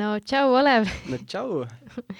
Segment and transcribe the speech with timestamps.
[0.00, 1.64] no tšau, Olev no tšau,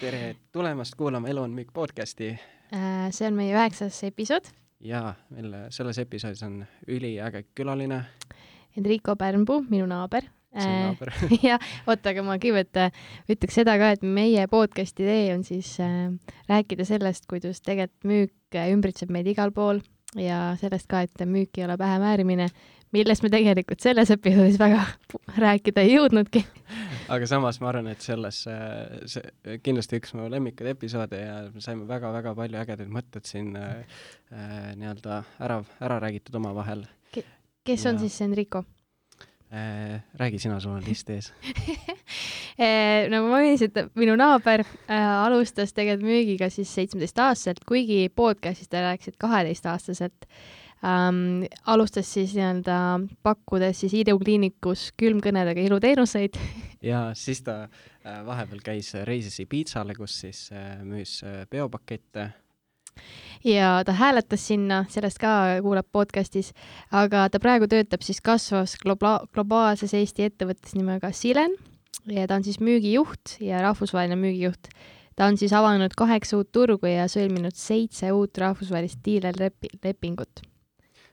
[0.01, 2.35] tere tulemast kuulama Elu on müük podcasti.
[2.75, 4.51] Äh, see on meie üheksas episood.
[4.85, 8.03] jaa, meil selles episoodis on üliäge külaline.
[8.77, 10.29] Enrico Pärnpuu, minu naaber.
[10.53, 11.13] naaber
[11.49, 13.01] jah, oota, aga ma kõigepealt äh,
[13.33, 16.11] ütleks seda ka, et meie podcasti idee on siis äh,
[16.53, 19.81] rääkida sellest, kuidas tegelikult müük äh, ümbritseb meid igal pool
[20.19, 22.51] ja sellest ka, et müük ei ole pähemäärimine,
[22.93, 24.85] millest me tegelikult selles episoodis väga
[25.39, 26.45] rääkida ei jõudnudki
[27.11, 28.43] aga samas ma arvan, et selles,
[29.11, 33.81] see kindlasti üks mu lemmikuid episoode ja me saime väga-väga palju ägedaid mõtteid siin äh,
[34.33, 37.25] äh, nii-öelda ära, ära räägitud omavahel Ke.
[37.67, 37.93] kes ja.
[37.93, 38.65] on siis Enrico
[39.51, 40.01] äh,?
[40.21, 41.33] räägi sina, sul on list ees
[43.11, 48.85] nagu ma mainisin, et minu naaber äh, alustas tegelikult müügiga siis seitsmeteistaastaselt, kuigi podcast'is ta
[48.85, 50.29] rääkis, et kaheteistaastaselt
[50.85, 52.77] ähm, alustas siis nii-öelda
[53.23, 56.39] pakkudes siis ilukliinikus külmkõnedega iluteenuseid
[56.91, 62.31] ja siis ta äh, vahepeal käis, reisis Ibiitsale, kus siis äh, müüs äh, peopakette
[63.45, 65.33] ja ta hääletas sinna, sellest ka
[65.65, 66.53] kuulab podcastis,
[66.93, 71.57] aga ta praegu töötab siis kasvavas globa-, globaalses Eesti ettevõttes nimega Silen
[72.11, 74.71] ja ta on siis müügijuht ja rahvusvaheline müügijuht.
[75.17, 80.41] ta on siis avanud kaheksa uut turgu ja sõlminud seitse uut rahvusvahelist diilerlepingut.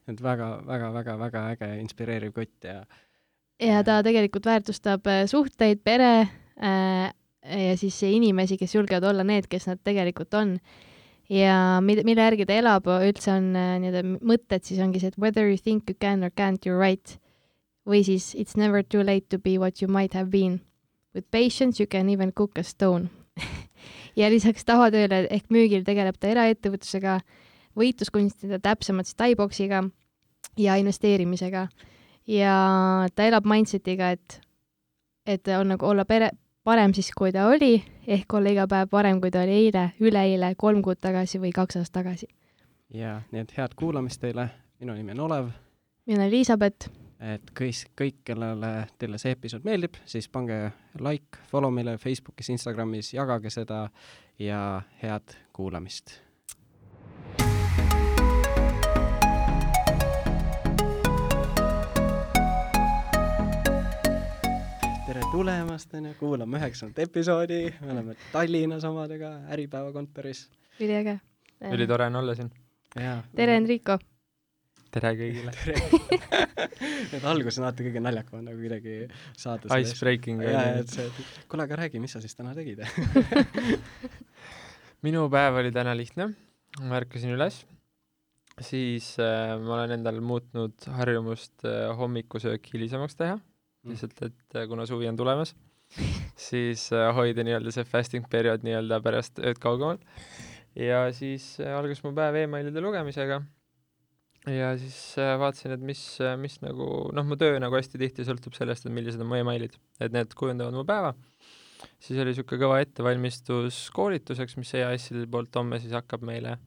[0.08, 2.82] Et väga-väga-väga-väga äge, inspireeriv kutt ja
[3.60, 7.08] ja ta tegelikult väärtustab äh, suhteid, pere äh,
[7.48, 10.58] ja siis inimesi, kes julgevad olla need, kes nad tegelikult on
[11.30, 15.20] ja mille, mille järgi ta elab, üldse on äh, nii-öelda mõtted, siis ongi see, et
[15.22, 17.18] whether you think you can or can't, you are right.
[17.88, 20.60] või siis it's never too late to be what you might have been.
[21.16, 23.10] With patience you can even cook a stone
[24.20, 27.20] ja lisaks tavatööle ehk müügil tegeleb ta eraettevõtlusega,
[27.78, 29.84] võitluskunstide, täpsemalt siis taiboksiga
[30.58, 31.68] ja investeerimisega.
[32.28, 32.56] ja
[33.16, 34.42] ta elab mindsetiga, et,
[35.26, 36.32] et on nagu olla pere,
[36.64, 37.78] parem siis, kui ta oli,
[38.08, 41.80] ehk olla iga päev parem, kui ta oli eile, üleeile, kolm kuud tagasi või kaks
[41.80, 42.28] aastat tagasi.
[42.94, 44.50] jaa, nii et head kuulamist teile,
[44.80, 45.50] minu nimi on Olev.
[46.06, 46.90] mina olen Elizabeth.
[47.20, 53.14] et kõik, kõik, kellele teile see episood meeldib, siis pange like, follow meile Facebookis, Instagramis,
[53.14, 53.90] jagage seda
[54.40, 56.27] ja head kuulamist
[65.08, 70.50] tere tulemast, onju, kuulame üheksandat episoodi, me oleme Tallinnas omadega Äripäeva kontoris.
[70.84, 71.14] üliäge.
[71.72, 72.50] ülitore on olla siin.
[73.36, 73.98] tere, Enrico!
[74.92, 75.54] tere kõigile!
[77.14, 80.44] Need alguses on alati kõige naljakam nagu kuidagi saada Ice breaking.
[80.44, 82.84] jaa, et see, et kuule, aga räägi, mis sa siis täna tegid
[85.08, 86.34] minu päev oli täna lihtne,
[86.84, 87.64] ma ärkasin üles,
[88.60, 93.40] siis äh, ma olen endal muutnud harjumust äh, hommikusöök hilisemaks teha.
[93.92, 95.54] Lihtsalt, et äh, kuna suvi on tulemas,
[96.50, 100.02] siis äh, hoida nii-öelda see fasting periood nii-öelda pärast ööd kaugemal.
[100.78, 103.42] ja siis äh, algas mu päev emailide lugemisega.
[104.48, 106.04] ja siis vaatasin, et mis,
[106.40, 109.76] mis nagu noh, mu töö nagu hästi tihti sõltub sellest, et millised on mu emailid,
[110.00, 111.16] et need kujundavad mu päeva.
[112.00, 116.58] siis oli niisugune kõva ettevalmistus koolituseks, mis EAS-i poolt homme siis hakkab meile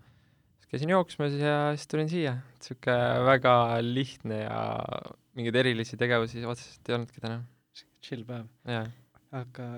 [0.70, 4.60] käisin jooksmas ja siis tulin siia, niisugune väga lihtne ja
[5.38, 7.42] mingeid erilisi tegevusi otseselt ei olnudki täna.
[8.02, 8.48] chill päev.
[9.30, 9.68] aga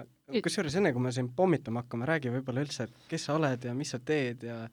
[0.43, 3.75] kusjuures enne, kui me siin pommitama hakkame, räägi võib-olla üldse, et kes sa oled ja
[3.77, 4.65] mis sa teed ja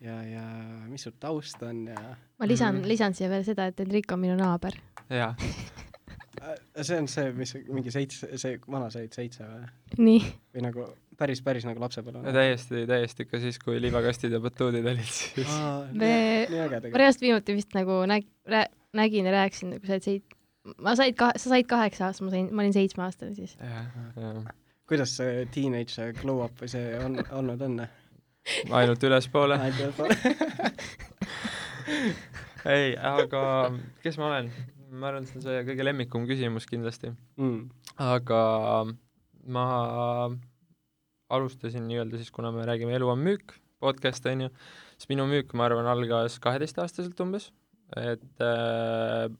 [0.00, 0.44] ja, ja
[0.88, 2.00] mis su taust on ja
[2.38, 2.88] ma lisan mm, -hmm.
[2.88, 4.78] lisan siia veel seda, et Enrico on minu naaber.
[5.10, 5.34] jaa
[6.40, 9.68] äh, see on see, mis mingi seitse, see vana sa olid seitse või?
[9.98, 10.20] nii.
[10.54, 10.88] või nagu
[11.20, 12.32] päris, päris nagu lapsepõlve?
[12.32, 15.56] täiesti, täiesti ikka siis, kui liivakastid ja batuudid olid siis.
[15.92, 16.12] me,
[16.48, 18.30] ma reaalselt viimati vist nagu näg-,
[18.96, 20.36] nägin ja rääkisin, kui sa olid seit-,
[20.78, 23.56] ma said ka-, sa said kaheksa aastat, ma sain, ma olin seitsmeaastane siis.
[24.90, 27.80] kuidas see teenage glow up või see on olnud on?
[28.80, 29.58] ainult ülespoole.
[29.60, 30.16] Ainult ülespoole.
[32.74, 33.42] Ei, aga
[34.02, 34.50] kes ma olen?
[34.90, 37.12] ma arvan, et see on see kõige lemmikum küsimus kindlasti.
[37.38, 37.68] Mm..
[38.02, 38.40] aga
[39.54, 39.64] ma
[41.30, 44.50] alustasin nii-öelda siis, kuna me räägime Elu on müük, podcast on ju,
[44.98, 47.52] siis minu müük, ma arvan, algas kaheteistaastaselt umbes
[47.98, 49.30] et äh,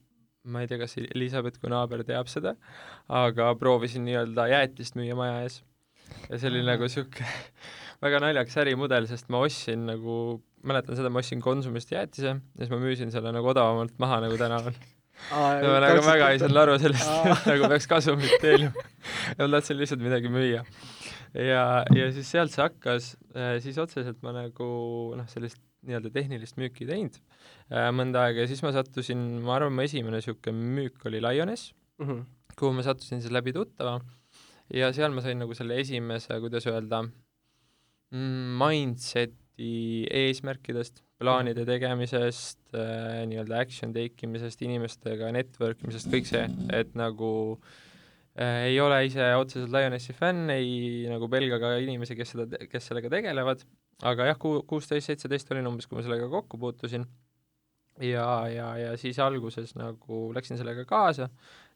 [0.50, 2.54] ma ei tea, kas Elizabeth kui naaber teab seda,
[3.06, 5.60] aga proovisin nii-öelda jäätist müüa maja ees.
[6.28, 7.28] ja see oli nagu niisugune
[8.04, 12.72] väga naljakas ärimudel, sest ma ostsin nagu, mäletan seda, ma ostsin Konsumist jäätise ja siis
[12.72, 14.74] ma müüsin selle nagu odavamalt maha nagu tänaval
[15.30, 18.72] Aa, ma nagu väga ei saanud aru sellest, et nagu peaks kasumit teenima
[19.36, 20.64] ja ma tahtsin lihtsalt midagi müüa.
[21.34, 21.64] Ja,
[21.96, 24.70] ja siis sealt see hakkas, äh, siis otseselt ma nagu
[25.18, 27.16] noh, sellist nii-öelda tehnilist müüki teinud
[27.72, 28.44] äh, mõnda aega.
[28.44, 32.24] Ja siis ma sattusin, ma arvan, mu esimene niisugune müük oli Lioness mm, -hmm.
[32.56, 34.00] kuhu ma sattusin siis läbi tuttava.
[34.74, 37.02] Ja seal ma sain nagu selle esimese, kuidas öelda,
[38.14, 46.46] mm, mindset'i eesmärkidest, plaanide tegemisest äh,, nii-öelda action take imisest, inimestega network imisest, kõik see,
[46.76, 47.89] et nagu äh,
[48.38, 53.10] ei ole ise otseselt Lionessi fänn, ei nagu pelga ka inimesi, kes seda, kes sellega
[53.12, 53.64] tegelevad,
[54.06, 57.04] aga jah, ku-, kuusteist, seitseteist olin umbes, kui ma sellega kokku puutusin.
[58.00, 61.26] Ja, ja, ja siis alguses nagu läksin sellega kaasa,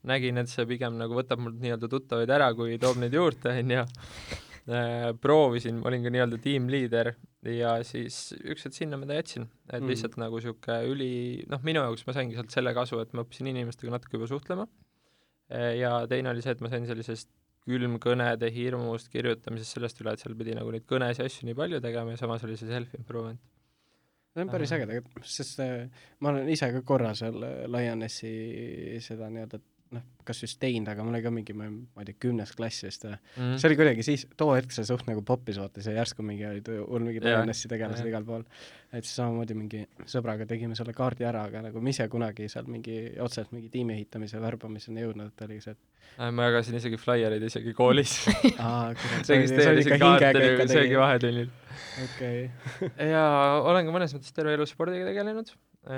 [0.09, 3.75] nägin, et see pigem nagu võtab mult nii-öelda tuttavaid ära, kui toob neid juurde, on
[3.75, 3.83] ju.
[4.65, 7.11] Äh, proovisin, olin ka nii-öelda tiimliider
[7.53, 9.91] ja siis üks hetk sinna ma ta jätsin, et Mm.
[9.93, 11.11] lihtsalt nagu niisugune üli,
[11.53, 14.65] noh, minu jaoks ma saingi sealt selle kasu, et ma õppisin inimestega natuke juba suhtlema
[15.51, 17.29] ja teine oli see, et ma sain sellisest
[17.65, 21.81] külmkõnede hirmust, kirjutamisest, sellest üle, et seal pidi nagu neid kõnes ja asju nii palju
[21.85, 23.41] tegema ja samas oli see self-improvement.
[24.35, 24.77] see on päris Äh.
[24.77, 25.87] äge tegelikult, sest äh,
[26.21, 28.35] ma olen ise ka korra seal äh, Lionessi
[29.01, 29.61] seda nii-öelda
[29.95, 33.05] noh, kas just teinud, aga mul oli ka mingi, ma ei tea, kümnes klass vist
[33.07, 33.57] või Mm.
[33.61, 36.69] see oli kuidagi siis, too hetk see suht nagu poppis vaata, see järsku mingi olid
[36.71, 37.25] hull mingid.
[37.27, 38.45] Lionessi tegelased igal pool.
[38.95, 42.69] et siis samamoodi mingi sõbraga tegime selle kaardi ära, aga nagu me ise kunagi seal
[42.71, 47.43] mingi otseselt mingi tiimi ehitamise värbamiseni jõudnud, et oli see, et ma jagasin isegi flaiereid
[47.43, 48.13] isegi koolis
[49.99, 51.01] kaarte hingega nagu
[52.05, 52.45] okei
[53.15, 53.25] ja
[53.67, 55.51] olen ka mõnes mõttes terve elu spordiga tegelenud,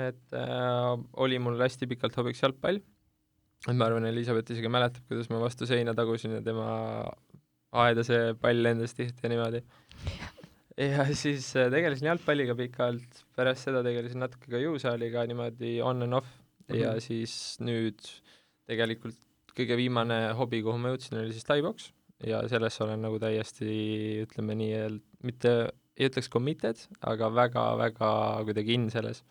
[0.07, 0.91] et äh,
[1.21, 2.81] oli mul hästi pikalt hobiks jalgpall.
[3.65, 6.67] Et ma arvan, Elizabeth isegi mäletab, kuidas ma vastu seina tagusin ja tema
[7.77, 9.63] aeda see pall lendas tihti ja niimoodi.
[10.77, 16.19] ja siis äh, tegelesin jalgpalliga pikalt, pärast seda tegelesin natuke ka jõusaaliga niimoodi on and
[16.21, 16.29] off
[16.69, 16.99] ja Mhm.
[17.01, 18.03] siis nüüd
[18.67, 19.17] tegelikult
[19.57, 21.91] kõige viimane hobi, kuhu ma jõudsin, oli siis taiboks
[22.27, 23.67] ja sellesse olen nagu täiesti,
[24.25, 25.53] ütleme nii, mitte
[25.97, 28.11] ei ütleks committed, aga väga-väga
[28.45, 29.23] kuidagi in selles.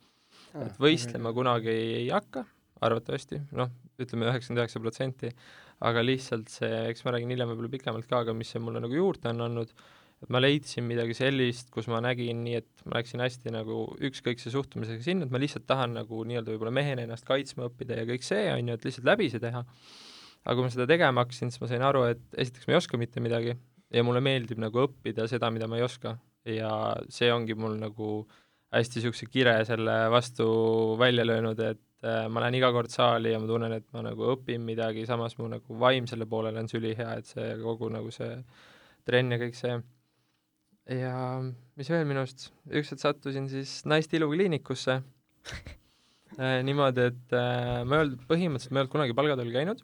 [0.56, 2.46] et võistlema kunagi ei, ei hakka,
[2.80, 3.68] arvatavasti, noh,
[4.02, 5.30] ütleme üheksakümmend üheksa protsenti,
[5.86, 8.96] aga lihtsalt see, eks ma räägin hiljem võib-olla pikemalt ka, aga mis see mulle nagu
[8.96, 9.72] juurde on andnud,
[10.24, 14.52] et ma leidsin midagi sellist, kus ma nägin nii, et ma läksin hästi nagu ükskõikse
[14.52, 18.24] suhtumisega sinna, et ma lihtsalt tahan nagu nii-öelda võib-olla mehena ennast kaitsma õppida ja kõik
[18.24, 19.64] see, on ju, et lihtsalt läbi see teha.
[20.46, 23.00] aga kui ma seda tegema hakkasin, siis ma sain aru, et esiteks ma ei oska
[23.00, 23.56] mitte midagi
[23.92, 26.16] ja mulle meeldib nagu õppida seda, mida ma ei oska.
[26.46, 26.70] ja
[27.10, 28.08] see ongi mul nagu
[28.74, 30.46] hästi niisuguse kire selle vastu
[30.98, 31.80] välja löönud, et
[32.30, 35.48] ma lähen iga kord saali ja ma tunnen, et ma nagu õpin midagi, samas mu
[35.52, 38.32] nagu vaimsele poolele on see ülihea, et see kogu nagu see
[39.06, 39.78] trenn ja kõik see.
[40.96, 41.16] ja
[41.78, 45.00] mis veel minust, ükskord sattusin siis naiste ilukliinikusse.
[46.36, 49.78] Äh, niimoodi, et äh, ma ei olnud, põhimõtteliselt ma ei olnud kunagi palgatööl käinud.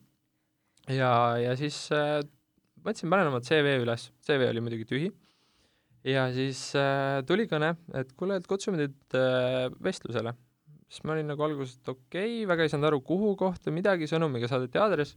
[0.91, 2.19] Ja, ja siis äh,
[2.83, 5.09] mõtlesin, panen oma CV üles, CV oli muidugi tühi.
[6.05, 10.35] Ja siis äh, tuli kõne, et kuule, et kutsume teid äh, vestlusele.
[10.93, 14.09] Siis ma olin nagu alguses, et okei okay,, väga ei saanud aru, kuhu kohta, midagi,
[14.11, 15.17] sõnumiga saadeti aadress.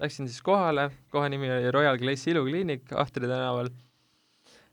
[0.00, 3.72] Läksin siis kohale, koha nimi oli Royal Glace ilukliinik Ahtri tänaval.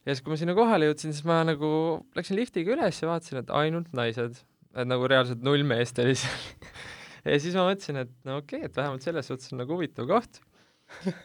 [0.06, 1.70] ja siis, kui ma sinna kohale jõudsin, siis ma nagu
[2.16, 4.38] läksin liftiga üles ja vaatasin, et ainult naised,
[4.78, 6.70] et nagu reaalselt null meest oli seal
[7.34, 10.08] ja siis ma mõtlesin, et no okei okay,, et vähemalt selles suhtes on nagu huvitav
[10.08, 10.40] koht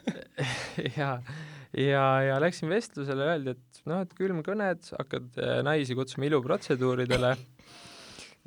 [0.97, 1.19] ja
[1.77, 7.33] ja, ja läksin vestlusele, öeldi, et noh, et külmkõned, hakkad äh, naisi kutsuma iluprotseduuridele.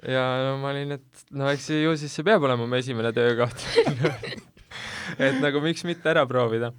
[0.05, 3.65] Ja no ma olin, et no eks ju siis see peab olema mu esimene töökoht
[5.27, 6.73] et nagu miks mitte ära proovida.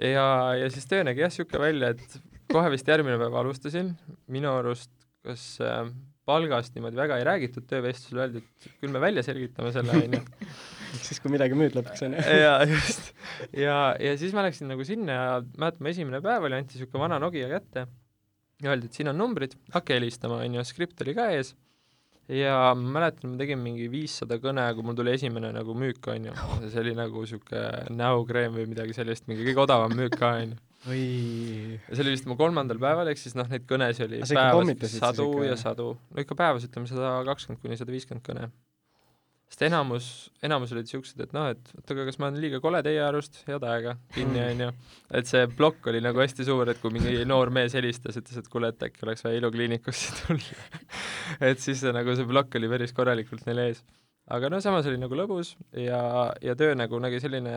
[0.00, 2.20] ja, ja siis töö nägi jah siuke välja, et
[2.52, 3.92] kohe vist järgmine päev alustasin,
[4.32, 4.92] minu arust
[5.26, 5.82] kas äh,
[6.26, 10.22] palgast niimoodi väga ei räägitud töövestlusel, öeldi, et küll me välja selgitame selle, onju
[11.06, 12.24] siis, kui midagi müüd lõpuks on ju.
[12.44, 13.12] jaa, just.
[13.52, 17.04] ja, ja siis ma läksin nagu sinna ja mäletan, mu esimene päev oli, anti niisugune
[17.04, 17.86] vana Nokia kätte
[18.62, 21.52] ja öeldi, et siin on numbrid, hakka helistama, on ju, skript oli ka ees.
[22.32, 26.30] Ja ma mäletan, ma tegin mingi viissada kõne, kui mul tuli esimene nagu müük, on
[26.30, 26.36] ju.
[26.66, 30.60] see oli nagu niisugune näokreem või midagi sellist, mingi kõige odavam müük ka, on ju.
[30.90, 35.30] ja see oli vist mu kolmandal päeval, ehk siis noh, neid kõnesid oli päevas sadu
[35.46, 35.92] ja sadu.
[36.10, 38.50] no ikka päevas ütleme sada kakskümmend kuni sada viiskümmend kõne
[39.46, 40.06] sest enamus,
[40.44, 43.38] enamus olid siuksed, et noh, et oot, aga kas ma olen liiga kole teie arust,
[43.46, 44.70] head aega, kinni onju.
[45.20, 48.50] et see plokk oli nagu hästi suur, et kui mingi noor mees helistas, ütles, et
[48.52, 50.82] kuule, et äkki oleks vaja ilukliinikusse tulla
[51.50, 53.84] et siis see nagu see plokk oli päris korralikult neil ees.
[54.34, 56.00] aga no samas oli nagu lõbus ja,
[56.42, 57.56] ja töö nagu nägi selline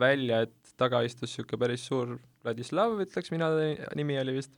[0.00, 3.50] välja, et taga istus siuke päris suur Vladislav, ütleks mina,
[3.98, 4.54] nimi oli vist.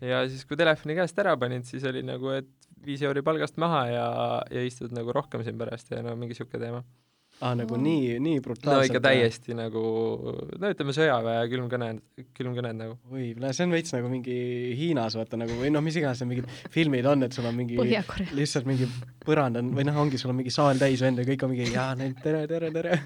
[0.00, 3.82] ja siis, kui telefoni käest ära panid, siis oli nagu, et viis euri palgast maha
[3.90, 4.06] ja,
[4.52, 6.82] ja istud nagu rohkem siin pärast ja no mingi siuke teema.
[7.40, 8.90] aa, nagu nii, nii no brutaalselt.
[8.90, 9.82] ikka täiesti nagu,
[10.60, 12.02] no ütleme sõjaväe külmkõned,
[12.36, 12.96] külmkõned nagu.
[13.12, 14.38] oi, see on veits nagu mingi
[14.78, 17.78] Hiinas vaata nagu või noh, mis iganes need mingid filmid on, et sul on mingi
[18.40, 18.88] lihtsalt mingi
[19.24, 21.72] põrand on või noh, ongi, sul on mingi saal täis vende ja kõik on mingi
[21.72, 21.92] jaa,
[22.24, 23.00] tere, tere, tere.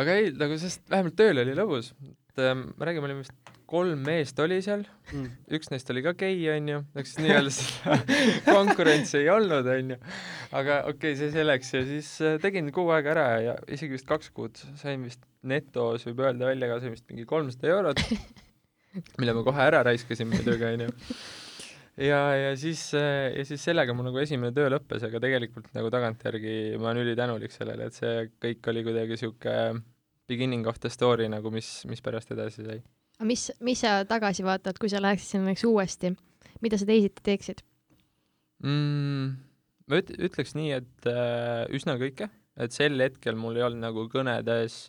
[0.00, 1.92] aga ei, nagu sest vähemalt tööl oli lõbus.
[2.38, 4.84] äh, me räägime, olime vist kolm meest oli seal.
[5.12, 7.96] Mm., üks neist oli ka gei, onju, ehk siis nii-öelda seda
[8.46, 9.98] konkurentsi ei olnud, onju.
[10.52, 11.72] aga okei okay,, see selleks.
[11.78, 16.04] Ja siis äh, tegin kuu aega ära ja isegi vist kaks kuud sain vist netos,
[16.08, 18.02] võib öelda välja ka, sain vist mingi kolmsada eurot,
[19.20, 20.92] mille ma kohe ära raiskasin muidugi, onju.
[22.00, 25.90] Ja, ja siis, äh, ja siis sellega mul nagu esimene töö lõppes, aga tegelikult nagu
[25.92, 29.56] tagantjärgi ma olen ülitänulik sellele, et see kõik oli kuidagi sihuke
[30.28, 32.80] beginning of the story nagu, mis, mis pärast edasi sai
[33.22, 36.10] aga mis, mis sa tagasi vaatad, kui sa läheksid sinna näiteks uuesti,
[36.64, 37.62] mida sa teisiti teeksid?
[38.66, 39.34] Mm,?
[39.86, 42.26] ma üt-, ütleks nii, et äh, üsna kõike,
[42.58, 44.88] et sel hetkel mul ei olnud nagu kõnedes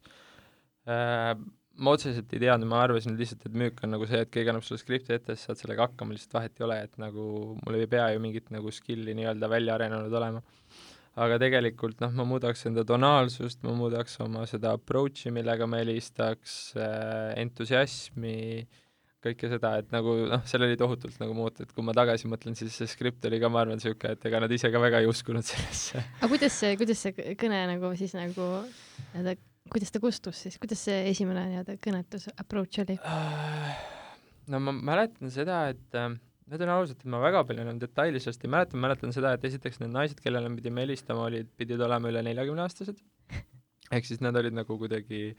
[0.89, 1.35] äh,
[1.73, 4.65] ma otseselt ei teadnud, ma arvasin lihtsalt, et müük on nagu see, et keegi annab
[4.65, 7.27] sulle skripti ette, siis saad sellega hakkama, lihtsalt vahet ei ole, et nagu
[7.61, 10.41] mul ei pea ju mingit nagu skill'i nii-öelda välja arenenud olema
[11.13, 16.55] aga tegelikult noh, ma muudaks enda tonaalsust, ma muudaks oma seda approach'i, millega ma helistaks
[16.77, 18.65] äh,, entusiasmi,
[19.23, 22.57] kõike seda, et nagu noh, seal oli tohutult nagu muuta, et kui ma tagasi mõtlen,
[22.59, 25.09] siis see skript oli ka, ma arvan, niisugune, et ega nad ise ka väga ei
[25.09, 26.01] uskunud sellesse.
[26.17, 29.37] aga kuidas see, kuidas see kõne nagu siis nagu nii-öelda,
[29.71, 32.97] kuidas ta kustus siis, kuidas see esimene nii-öelda kõnetus approach oli?
[34.49, 36.17] no ma mäletan seda, et äh,
[36.47, 39.33] ma ütlen ausalt, et ma väga palju enam detaili sellest ei mäleta, ma mäletan seda,
[39.37, 42.99] et esiteks need naised, kellele me pidime helistama, olid, pidid olema üle neljakümneaastased.
[43.93, 45.35] ehk siis nad olid nagu kuidagi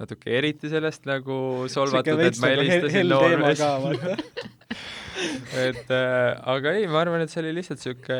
[0.00, 4.24] natuke eriti sellest nagu solvatud, et ma nagu helistasin noormeest.
[5.68, 8.18] et äh, aga ei, ma arvan, et see oli lihtsalt sihuke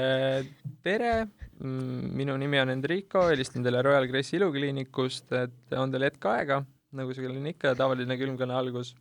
[0.85, 1.13] tere,
[1.59, 6.63] mm, minu nimi on Enrico, helistan teile Royal Grace'i ilukliinikust, et on teil hetk aega,
[6.99, 8.95] nagu on ikka tavaline külmkõne algus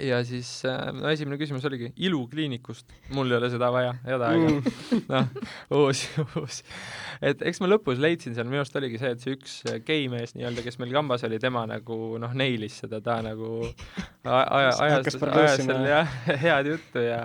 [0.00, 5.02] ja siis äh, no esimene küsimus oligi ilukliinikust, mul ei ole seda vaja, aega mm.
[5.12, 5.24] noh,
[5.78, 6.00] uus,
[6.40, 6.56] uus.
[7.22, 10.34] et eks ma lõpus leidsin seal, minu arust oligi see, et see üks äh, geimees
[10.34, 13.48] nii-öelda, kes meil kambas oli, tema nagu noh, neilis seda, ta nagu
[14.24, 14.42] aja,
[14.88, 16.08] ajas, ajas seal jah,
[16.42, 17.20] head juttu ja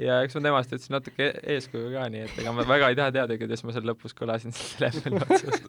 [0.00, 2.98] ja eks ma temast võtsin natuke e-, eeskuju ka, nii et ega ma väga ei
[2.98, 5.56] taha teada, kuidas ma seal lõpus kõlasin telefoni otsas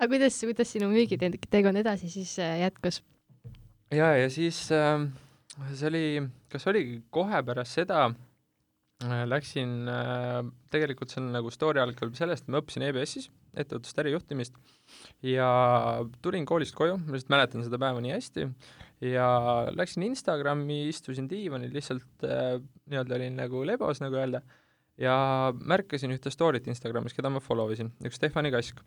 [0.00, 2.96] aga kuidas, kuidas sinu müügiteekond edasi siis äh, jätkus?
[3.90, 5.06] Ja, ja siis äh,
[5.74, 6.04] see oli,
[6.52, 10.40] kas oligi kohe pärast seda äh, läksin äh,,
[10.72, 14.60] tegelikult see on nagu story algab sellest, et ma õppisin EBS-is ettevõtlust ärijuhtimist
[15.26, 15.50] ja
[16.22, 18.46] tulin koolist koju, ma lihtsalt mäletan seda päeva nii hästi,
[19.10, 19.26] ja
[19.74, 22.56] läksin Instagrami, istusin diivanil lihtsalt äh,
[22.90, 24.42] nii-öelda olin nagu lebos, nagu öelda,
[25.00, 25.14] ja
[25.56, 28.82] märkasin ühte story't Instagramis, keda ma follow isin, üks Stefani Kask.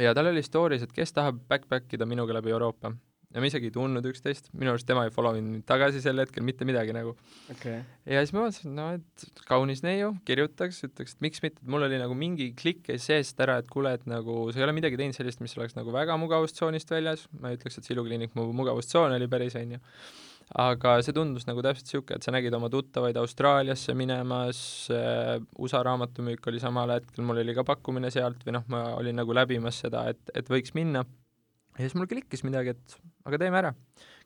[0.00, 2.94] ja tal oli story's, et kes tahab backpack ida minuga läbi Euroopa
[3.34, 6.22] ja me isegi ei tundnud üksteist, minu arust tema ei follow inud mind tagasi sel
[6.22, 7.16] hetkel mitte midagi nagu.
[7.50, 7.80] Okay..
[8.06, 11.86] ja siis ma mõtlesin, no et kaunis neiu, kirjutaks, ütleks, et miks mitte, et mul
[11.88, 15.00] oli nagu mingi klikk käis seest ära, et kuule, et nagu sa ei ole midagi
[15.00, 18.46] teinud sellist, mis oleks nagu väga mugavustsoonist väljas, ma ei ütleks, et see ilukliinik mu
[18.54, 19.82] mugavustsoon oli päris, on ju,
[20.62, 24.62] aga see tundus nagu täpselt niisugune, et sa nägid oma tuttavaid Austraaliasse minemas
[24.94, 29.18] äh,, USA raamatumüük oli samal hetkel, mul oli ka pakkumine sealt või noh, ma olin
[29.24, 31.02] nagu läbimas seda, et, et võiks minna
[31.74, 32.96] ja siis mul klikkis midagi, et
[33.28, 33.74] aga teeme ära.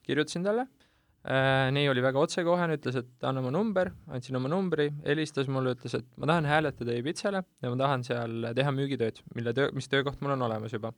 [0.05, 4.89] kirjutasin talle äh,, neiu oli väga otsekohene, ütles, et anna oma number, andsin oma numbri,
[5.05, 9.55] helistas mulle, ütles, et ma tahan hääletada Ibitsale ja ma tahan seal teha müügitööd, mille
[9.57, 10.93] töö, mis töökoht mul on olemas juba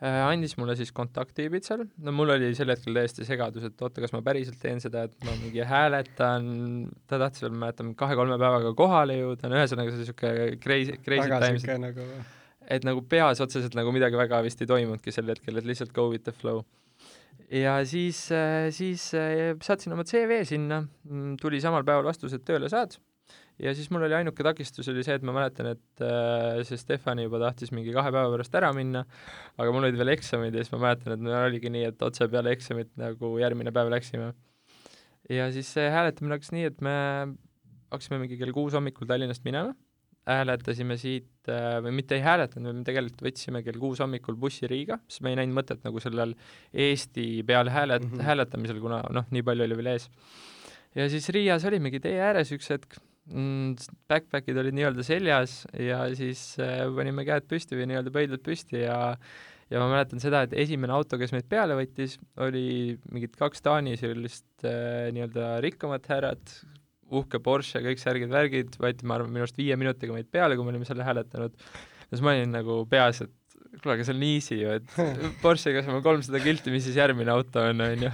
[0.00, 0.18] äh,.
[0.24, 4.16] andis mulle siis kontakti Ibitsal, no mul oli sel hetkel täiesti segadus, et oota, kas
[4.16, 6.52] ma päriselt teen seda, et ma mingi hääletan,
[7.04, 11.28] ta tahtis veel, ma mäletan, kahe-kolme päevaga kohale jõuda, no ühesõnaga see niisugune crazy, crazy
[11.36, 11.68] times.
[11.84, 12.14] nagu
[12.72, 16.08] et nagu peas otseselt nagu midagi väga vist ei toimunudki sel hetkel, et lihtsalt go
[16.12, 16.64] with the flow.
[17.52, 22.44] ja siis, äh, siis äh, saatsin oma CV sinna, mm, tuli samal päeval vastus, et
[22.48, 22.96] tööle saad,
[23.60, 27.26] ja siis mul oli ainuke takistus oli see, et ma mäletan, et äh, see Stefani
[27.26, 29.04] juba tahtis mingi kahe päeva pärast ära minna,
[29.60, 32.28] aga mul olid veel eksamid ja siis ma mäletan, et meil oligi nii, et otse
[32.32, 34.32] peale eksamit nagu järgmine päev läksime.
[35.28, 36.96] ja siis see hääletamine hakkas nii, et me
[37.92, 39.76] hakkasime mingi kell kuus hommikul Tallinnast minema
[40.28, 45.00] hääletasime siit äh, või mitte ei hääletanud, me tegelikult võtsime kell kuus hommikul bussi Riiga,
[45.10, 46.36] sest me ei näinud mõtet nagu sellel
[46.72, 48.26] Eesti peal häälet- mm, -hmm.
[48.28, 50.10] hääletamisel, kuna noh, nii palju oli veel ees.
[50.94, 53.74] ja siis Riias olimegi tee ääres üks hetk mm,,
[54.08, 59.16] backpack'id olid nii-öelda seljas ja siis äh, panime käed püsti või nii-öelda pöidlad püsti ja
[59.72, 63.96] ja ma mäletan seda, et esimene auto, kes meid peale võttis, oli mingid kaks Taani
[63.96, 66.58] sellist äh, nii-öelda rikkamat härrat,
[67.20, 70.74] uhke Porsche, kõik särgid-värgid, võeti, ma arvan, minu arust viie minutiga meid peale, kui me
[70.74, 71.56] olime selle hääletanud.
[71.56, 73.32] ja siis ma olin nagu peas, et
[73.80, 77.64] kuule, aga see on easy ju, et Porschega saame kolmsada kilti, mis siis järgmine auto
[77.70, 78.12] on, on ju.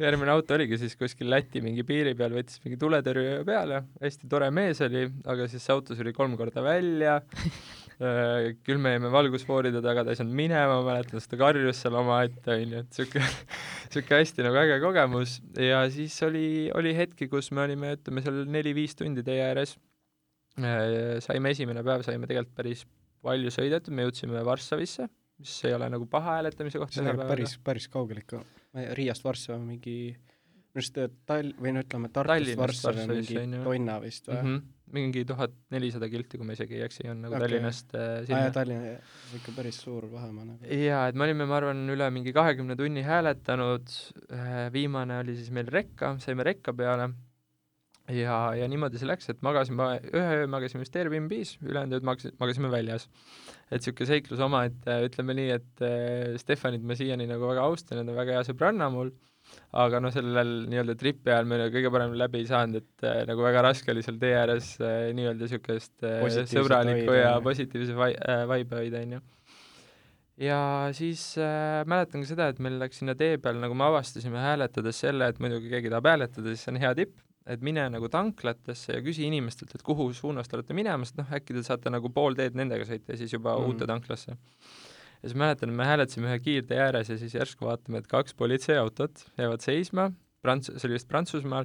[0.00, 4.50] järgmine auto oligi siis kuskil Läti mingi piiri peal, võttis mingi tuletõrjuja peale, hästi tore
[4.54, 7.20] mees oli, aga siis see auto suri kolm korda välja
[7.98, 11.96] küll me jäime valgusfooride taga, ta ei saanud minema, ma mäletan, siis ta karjus seal
[12.00, 13.22] omaette, onju, et siuke,
[13.94, 18.42] siuke hästi nagu äge kogemus ja siis oli, oli hetki, kus me olime, ütleme seal
[18.50, 19.76] neli-viis tundi tee ääres.
[20.58, 22.84] Äh, saime esimene päev, saime tegelikult päris
[23.24, 25.08] palju sõidetud, me jõudsime Varssavisse,
[25.40, 26.94] mis ei ole nagu paha hääletamise koht.
[26.94, 28.42] see on päris, päris kaugel ikka.
[28.98, 30.14] Riiast Varssava mingi
[30.74, 30.96] minu arust
[31.26, 34.48] Tall- või no ütleme Tartust Varssavi mingi tonna vist või mm?
[34.48, 37.48] -hmm mingi tuhat nelisada kilti, kui ma isegi ei eksi, on nagu okay.
[37.48, 38.54] Tallinnast äh, sinna ah,.
[38.54, 38.88] Tallinn,
[39.40, 40.70] ikka päris suur vahemaa nagu.
[40.80, 43.94] jaa, et me olime, ma arvan, üle mingi kahekümne tunni hääletanud
[44.30, 47.10] äh,, viimane oli siis meil rekka, saime rekka peale
[48.12, 52.34] ja, ja niimoodi see läks, et magasime, ühe öö magasime vist Airbnb-s, ülejäänud ööd magas-,
[52.40, 53.08] magasime väljas.
[53.70, 58.04] et niisugune seiklus omaette, ütleme nii, et äh, Stefanit ma siiani nagu väga austan ja
[58.04, 59.33] ta on väga hea sõbranna mul äh,,
[59.84, 63.44] aga noh, sellel nii-öelda tripi ajal meil kõige parem läbi ei saanud, et äh, nagu
[63.44, 68.44] väga raske oli seal tee ääres äh, nii-öelda niisugust äh, sõbralikku ja positiivse vai- äh,,
[68.50, 69.20] vibe'i hoida, on ju.
[70.46, 70.60] ja
[70.96, 75.04] siis äh, mäletan ka seda, et meil läks sinna tee peal, nagu me avastasime hääletades
[75.06, 77.18] selle, et muidugi keegi tahab hääletada, siis see on hea tipp,
[77.50, 81.58] et mine nagu tanklatesse ja küsi inimestelt, et kuhu suunas te olete minemas, noh, äkki
[81.58, 83.68] te saate nagu pool teed nendega sõita ja siis juba mm.
[83.68, 84.38] uude tanklasse
[85.24, 89.24] ja siis mäletan, me hääletasime ühe kiirtee ääres ja siis järsku vaatame, et kaks politseiautot
[89.40, 90.10] jäävad seisma,
[90.44, 91.64] Prants-, see oli vist Prantsusmaal,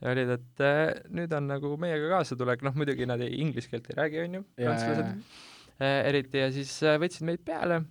[0.00, 0.80] ja olid, et äh,
[1.12, 4.42] nüüd on nagu meiega kaasatulek, noh muidugi nad ei, inglise keelt ei räägi, on ju,
[4.56, 5.12] prantslased.
[5.76, 7.82] äh, eriti, ja siis äh, võtsid meid peale.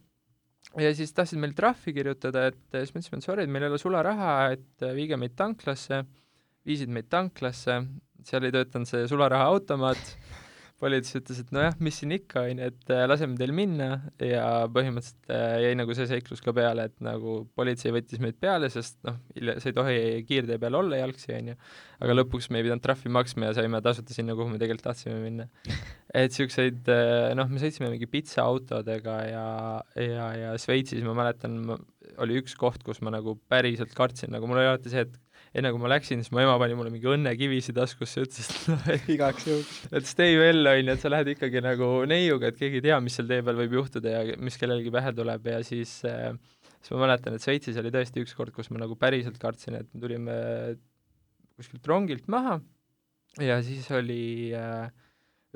[0.77, 3.71] Ja siis tahtsid meile trahvi kirjutada, et siis me ütlesime, et sorry, et meil ei
[3.71, 6.01] ole sularaha, et äh, viige meid tanklasse,
[6.65, 7.77] viisid meid tanklasse,
[8.25, 10.17] seal ei töötanud see sularahaautomaat
[10.79, 13.89] politsei ütles, et nojah, mis siin ikka, onju, et äh, laseme teil minna
[14.23, 18.71] ja põhimõtteliselt äh, jäi nagu see seiklus ka peale, et nagu politsei võttis meid peale,
[18.73, 21.57] sest noh, sa ei tohi kiirtee peal olla jalgsi, onju.
[22.05, 25.19] aga lõpuks me ei pidanud trahvi maksma ja saime tasuta sinna, kuhu me tegelikult tahtsime
[25.23, 25.49] minna.
[26.23, 29.47] et siukseid, äh, noh, me sõitsime mingi pitsaautodega ja,
[29.99, 31.59] ja, ja Šveitsis ma mäletan,
[32.19, 35.17] oli üks koht, kus ma nagu päriselt kartsin, nagu mul oli alati see, et
[35.59, 38.87] enne kui ma läksin, siis mu ema pani mulle mingi õnnekivisid taskusse, ütles, et noh,
[38.93, 39.79] et igaks juhuks.
[39.95, 42.99] et stay well, on ju, et sa lähed ikkagi nagu neiuga, et keegi ei tea,
[43.03, 46.33] mis seal tee peal võib juhtuda ja mis kellelgi pähe tuleb ja siis äh,
[46.79, 49.89] siis ma mäletan, et Šveitsis oli tõesti üks kord, kus ma nagu päriselt kartsin, et
[49.93, 50.35] me tulime
[51.59, 52.59] kuskilt rongilt maha
[53.43, 54.87] ja siis oli äh,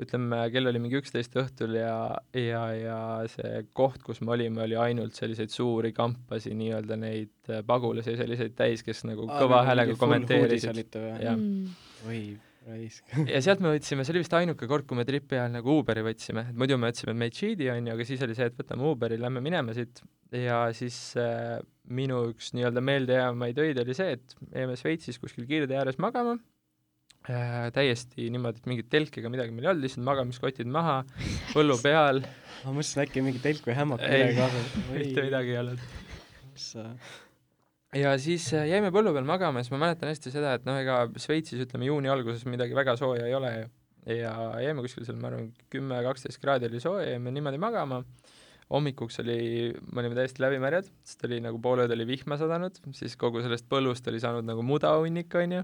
[0.02, 1.98] ütleme, kell oli mingi üksteist õhtul ja,
[2.34, 2.96] ja, ja
[3.30, 8.56] see koht, kus me olime, oli ainult selliseid suuri kampasi, nii-öelda neid äh, pagulasi, selliseid
[8.58, 10.98] täis, kes nagu Aa, kõva häälega kommenteerisid.
[11.36, 11.76] mm..
[12.10, 12.22] oi,
[12.66, 13.14] raisk.
[13.34, 16.02] ja sealt me võtsime, see oli vist ainuke kord, kui me tripi ajal nagu Uberi
[16.06, 19.20] võtsime, et muidu me võtsime Medžidi, on ju, aga siis oli see, et võtame Uberi,
[19.22, 20.02] lähme minema siit.
[20.34, 21.60] Ja siis äh,
[21.94, 26.34] minu üks nii-öelda meeldejäävamaid öid oli see, et me jäime Šveitsis kuskil kiirtee ääres magama
[27.30, 31.00] äh, täiesti niimoodi, et mingit telki ega midagi meil ei olnud, lihtsalt magamiskotid maha,
[31.52, 32.22] põllu peal.
[32.64, 34.74] ma mõtlesin äkki mingi telk või hämmak midagi kaasas.
[34.92, 35.86] mitte midagi ei olnud.
[36.52, 36.88] mis sa
[37.94, 40.78] ja siis äh, jäime põllu peal magama ja siis ma mäletan hästi seda, et noh,
[40.82, 43.68] ega Šveitsis ütleme juuni alguses midagi väga sooja ei ole ju.
[44.18, 48.02] ja jäime kuskil seal, ma arvan, kümme, kaksteist kraadi oli sooja, jäime niimoodi magama
[48.74, 49.38] hommikuks oli,
[49.92, 53.68] me olime täiesti läbimärjad, sest oli nagu pool ööd oli vihma sadanud, siis kogu sellest
[53.70, 55.62] põllust oli saanud nagu mudahunnik, on ju,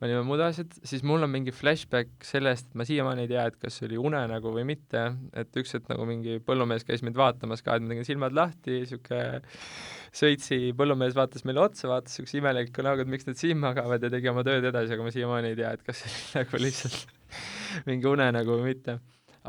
[0.00, 3.58] me olime mudasid, siis mul on mingi flashback sellest, et ma siiamaani ei tea, et
[3.62, 5.04] kas see oli unenägu või mitte,
[5.38, 8.82] et üks hetk nagu mingi põllumees käis meid vaatamas ka, et ma tegin silmad lahti,
[8.82, 9.40] niisugune
[10.12, 14.12] sõitsi põllumees vaatas meile otsa, vaatas niisuguse imeliku näoga, et miks nad siin magavad ja
[14.12, 17.18] tegi oma tööd edasi, aga ma siiamaani ei tea, et kas see oli nagu lihtsalt
[17.88, 18.98] mingi unenägu või mitte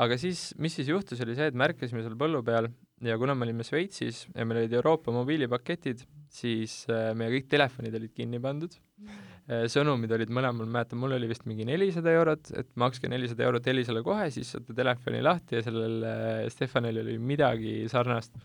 [0.01, 2.69] aga siis, mis siis juhtus, oli see, et me ärkasime seal põllu peal
[3.03, 6.03] ja kuna me olime Šveitsis ja meil olid Euroopa mobiilipaketid,
[6.33, 9.65] siis äh, meie kõik telefonid olid kinni pandud äh,.
[9.71, 13.67] sõnumid olid mõlemal, ma mäletan, mul oli vist mingi nelisada eurot, et makske nelisada eurot
[13.69, 18.39] Elisale kohe, siis saate telefoni lahti ja sellel äh, Stefanil oli midagi sarnast.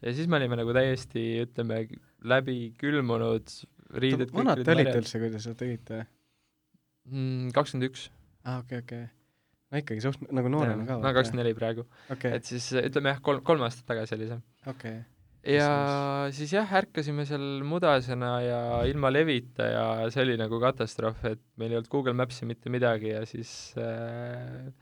[0.00, 1.84] ja siis me olime nagu täiesti, ütleme,
[2.24, 3.54] läbi külmunud,
[4.00, 6.02] riided vanad te olite üldse, kui te seda tegite?
[7.10, 8.10] Mm, kakskümmend üks.
[8.46, 9.08] aa, okei, okei
[9.70, 10.98] no ikkagi suht nagu noorena ka.
[10.98, 12.34] olen kakskümmend neli praegu okay..
[12.36, 14.42] et siis ütleme jah, kolm, kolm aastat tagasi oli see.
[14.66, 15.56] okei okay.
[15.56, 15.70] ja
[16.36, 21.74] siis, jah, ärkasime seal mudasena ja ilma levita ja see oli nagu katastroof, et meil
[21.74, 24.72] ei olnud Google Maps'i mitte midagi ja siis äh,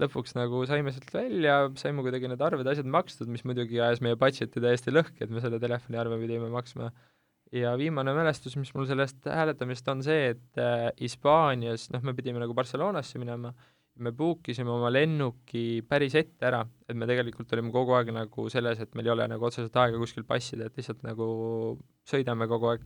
[0.00, 4.18] lõpuks nagu saime sealt välja, saime kuidagi need arved, asjad makstud, mis muidugi ajas meie
[4.18, 6.92] budget'i täiesti lõhki, et me selle telefoniarve pidime maksma.
[7.54, 12.42] ja viimane mälestus, mis mul sellest hääletamist on see, et äh, Hispaanias, noh, me pidime
[12.42, 17.52] nagu Barcelonasse minema äh,, me book isime oma lennuki päris ette ära, et me tegelikult
[17.54, 20.80] olime kogu aeg nagu selles, et meil ei ole nagu otseselt aega kuskil passida, et
[20.80, 21.28] lihtsalt nagu
[22.10, 22.82] sõidame kogu aeg.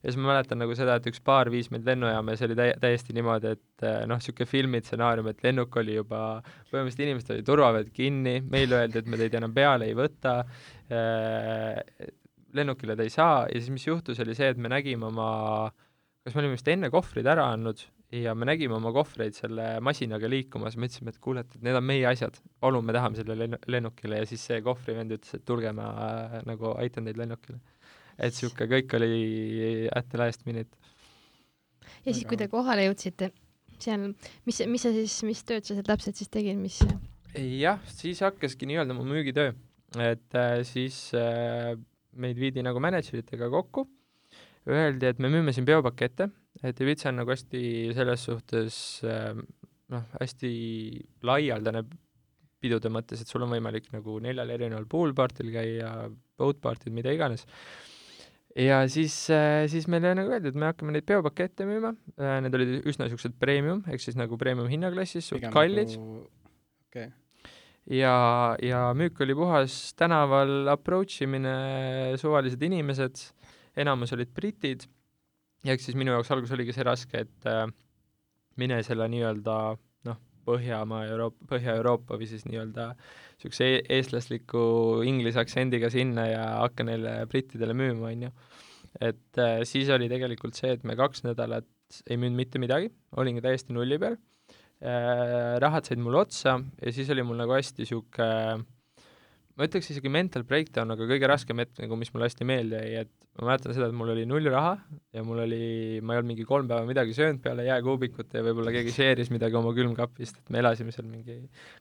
[0.00, 2.58] ja siis ma mäletan nagu seda, et üks paar viis meid lennujaama ja see oli
[2.62, 6.22] täi-, täiesti niimoodi, et äh, noh, niisugune filmitsenaarium, et lennuk oli juba,
[6.70, 10.40] põhimõtteliselt inimestel oli turvavööd kinni, meile öeldi, et me teid enam peale ei võta
[10.94, 11.82] äh,,
[12.54, 15.30] lennukile te ei saa ja siis mis juhtus, oli see, et me nägime oma,
[16.22, 20.28] kas me olime vist enne kohvrid ära andnud ja me nägime oma kohvreid selle masinaga
[20.30, 24.22] liikumas, mõtlesime, et kuule, et need on meie asjad, palun, me tahame selle lennu-, lennukile.
[24.22, 27.60] Ja siis see kohvrivend ütles, et tulge, ma äh, nagu aitan teid lennukile.
[28.20, 30.76] Et niisugune kõik oli at the last minute.
[32.04, 33.30] ja siis, kui te kohale jõudsite,
[33.80, 34.10] seal,
[34.48, 36.80] mis, mis sa siis, mis tööd sa seal täpselt siis tegid, mis?
[37.60, 39.54] jah, siis hakkaski nii-öelda mu müügitöö,
[40.02, 41.76] et äh, siis äh,
[42.18, 43.86] meid viidi nagu mänedžeritega kokku,
[44.68, 46.28] öeldi, et me müüme siin peopakette,
[46.62, 47.62] et Ibiza on nagu hästi
[47.96, 49.34] selles suhtes äh,
[49.90, 50.50] noh, hästi
[51.26, 51.84] laialdane
[52.60, 55.92] pidude mõttes, et sul on võimalik nagu neljal erineval pool party'l käia,
[56.38, 57.46] boat party'l, mida iganes.
[58.58, 62.58] Ja siis, äh, siis meile nagu öeldi, et me hakkame neid peopakette müüma, äh, need
[62.58, 65.94] olid üsna niisugused premium, ehk siis nagu premium hinnaklassis, suht kallid.
[65.94, 66.26] nagu....
[66.90, 67.12] Okay.
[67.94, 69.94] ja, ja müük oli puhas.
[69.94, 71.52] Tänaval approach imine,
[72.18, 73.22] suvalised inimesed,
[73.78, 74.88] enamus olid britid,
[75.66, 77.66] ja eks siis minu jaoks alguses oligi see raske, et äh,
[78.60, 79.56] mine selle nii-öelda
[80.08, 84.62] noh, Põhjamaa, Euroopa, Põhja-Euroopa või siis nii-öelda niisuguse e eestlasliku
[85.08, 88.32] inglise aktsendiga sinna ja hakka neile brittidele müüma, on ju.
[89.10, 91.68] et äh, siis oli tegelikult see, et me kaks nädalat
[92.06, 97.10] ei müünud mitte midagi, olingi täiesti nulli peal äh,, rahad said mul otsa ja siis
[97.12, 98.64] oli mul nagu hästi niisugune
[99.60, 103.02] ma ütleks isegi mental breakdown, aga kõige raskem hetk nagu, mis mulle hästi meelde jäi,
[103.04, 104.72] et ma mäletan seda, et mul oli null raha
[105.12, 105.60] ja mul oli,
[106.00, 109.58] ma ei olnud mingi kolm päeva midagi söönud peale jääkuubikut ja võib-olla keegi share'is midagi
[109.60, 111.36] oma külmkapist, et me elasime seal mingi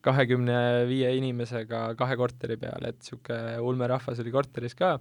[0.06, 0.60] kahekümne
[0.92, 4.98] viie inimesega kahe korteri peal, et niisugune ulmerahvas oli korteris ka,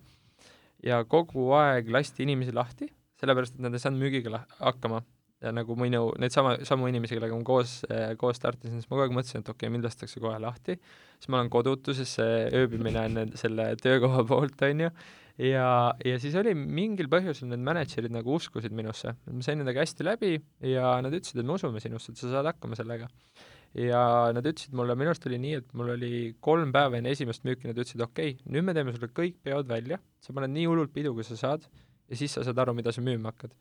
[0.86, 5.02] ja kogu aeg lasti inimesi lahti, sellepärast et nad ei saanud müügiga hakkama
[5.44, 7.78] ja nagu minu, neid sama, samu inimesi, kellega ma koos,
[8.18, 10.78] koos startisin, siis ma kogu aeg mõtlesin, et okei okay,, mind lastakse kohe lahti,
[11.18, 14.90] siis ma olen kodutuses, see ööbimine on selle töökoha poolt, on ju,
[15.46, 15.68] ja,
[16.04, 20.34] ja siis oli mingil põhjusel need mänedžerid nagu uskusid minusse, ma sain nendega hästi läbi
[20.72, 23.06] ja nad ütlesid, et me usume sinusse, et sa saad hakkama sellega.
[23.78, 24.02] ja
[24.34, 27.68] nad ütlesid mulle, minu arust oli nii, et mul oli kolm päeva enne esimest müüki,
[27.68, 30.94] nad ütlesid, okei okay,, nüüd me teeme sulle kõik peod välja, sa paned nii hullult
[30.94, 31.68] pidu, kui sa saad,
[32.08, 33.52] ja siis sa saad aru, mida sa müüma hakkad.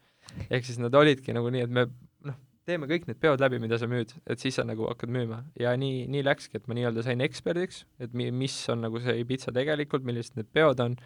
[0.50, 1.86] Ehk siis nad olidki nagu nii, et me
[2.28, 2.38] noh,
[2.68, 5.44] teeme kõik need peod läbi, mida sa müüd, et siis sa nagu hakkad müüma.
[5.60, 9.18] ja nii, nii läkski, et ma nii-öelda sain eksperdiks, et mi-, mis on nagu see
[9.24, 11.00] Ibiza tegelikult, millised need peod on,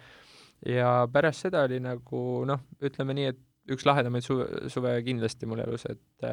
[0.68, 5.62] ja pärast seda oli nagu noh, ütleme nii, et üks lahedamaid suve, suve kindlasti mul
[5.62, 6.28] elus, et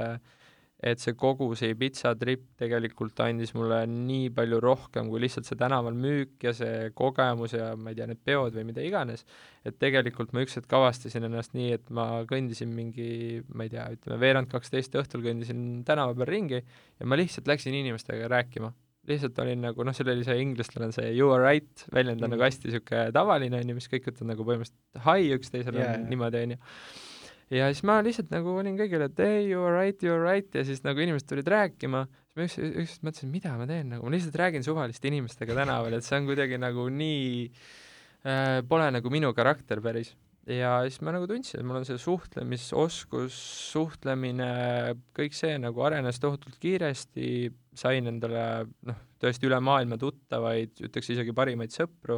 [0.80, 5.60] et see kogu see Ibiza trip tegelikult andis mulle nii palju rohkem kui lihtsalt see
[5.60, 9.26] tänaval müük ja see kogemus ja ma ei tea, need peod või mida iganes,
[9.68, 13.89] et tegelikult ma üks hetk avastasin ennast nii, et ma kõndisin mingi, ma ei tea,
[13.98, 18.72] ütleme veerand kaksteist õhtul kõndisin tänava peal ringi ja ma lihtsalt läksin inimestega rääkima
[19.10, 22.28] lihtsalt olin nagu noh, seal oli see inglastel on see you are right väljend on
[22.30, 22.36] mm.
[22.36, 26.44] nagu hästi niisugune tavaline, on ju, mis kõik ütlevad nagu põhimõtteliselt hi üksteisele yeah, niimoodi,
[26.48, 26.60] on ju.
[27.54, 30.54] Ja siis ma lihtsalt nagu olin kõigile, et hey, you are right, you are right.
[30.56, 34.06] Ja siis nagu inimesed tulid rääkima, siis ma üks, ükskord mõtlesin, mida ma teen nagu,
[34.06, 39.14] ma lihtsalt räägin suvaliste inimestega tänaval, et see on kuidagi nagu nii äh,, pole nagu
[39.14, 40.14] minu karakter päris.
[40.50, 43.36] Ja siis ma nagu tundsin, et mul on see suhtlemisoskus,
[43.74, 44.48] suhtlemine,
[45.14, 48.46] kõik see nagu arenes tohutult kiiresti, sain endale
[48.90, 52.18] noh, tõesti üle maailma tuttavaid, ütleks isegi parimaid sõpru,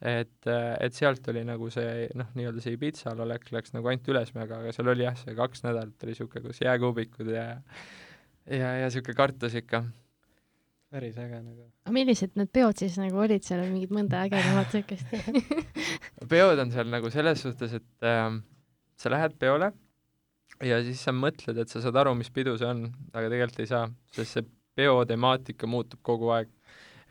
[0.00, 4.56] et, et sealt oli nagu see noh, nii-öelda see Ibizal olek läks nagu ainult ülesmäge,
[4.56, 7.48] aga seal oli jah, see kaks nädalat oli niisugune, kus jääkuubikud ja
[8.46, 9.84] ja, ja niisugune kartus ikka
[10.90, 11.68] päris äge nagu.
[11.84, 15.12] aga millised need peod siis nagu olid seal, mingid mõnda ägedamat siukest
[16.32, 18.26] peod on seal nagu selles suhtes, et äh,
[19.00, 19.72] sa lähed peole
[20.64, 23.70] ja siis sa mõtled, et sa saad aru, mis pidu see on, aga tegelikult ei
[23.70, 23.84] saa,
[24.16, 24.48] sest see
[24.80, 26.50] peo temaatika muutub kogu aeg.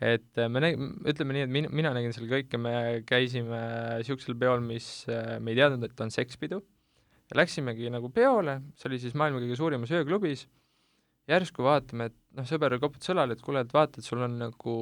[0.00, 0.80] Et äh, me näg-,
[1.12, 2.74] ütleme nii, et min-, mina nägin seal kõike, me
[3.08, 3.60] käisime
[4.00, 6.62] niisugusel peol, mis äh, me ei teadnud, et on sekspidu,
[7.36, 10.48] läksimegi nagu peole, see oli siis maailma kõige suurimas ööklubis.
[11.30, 14.76] Järsku vaatame, et noh, sõber koputas õlale, et kuule, et vaata, et sul on nagu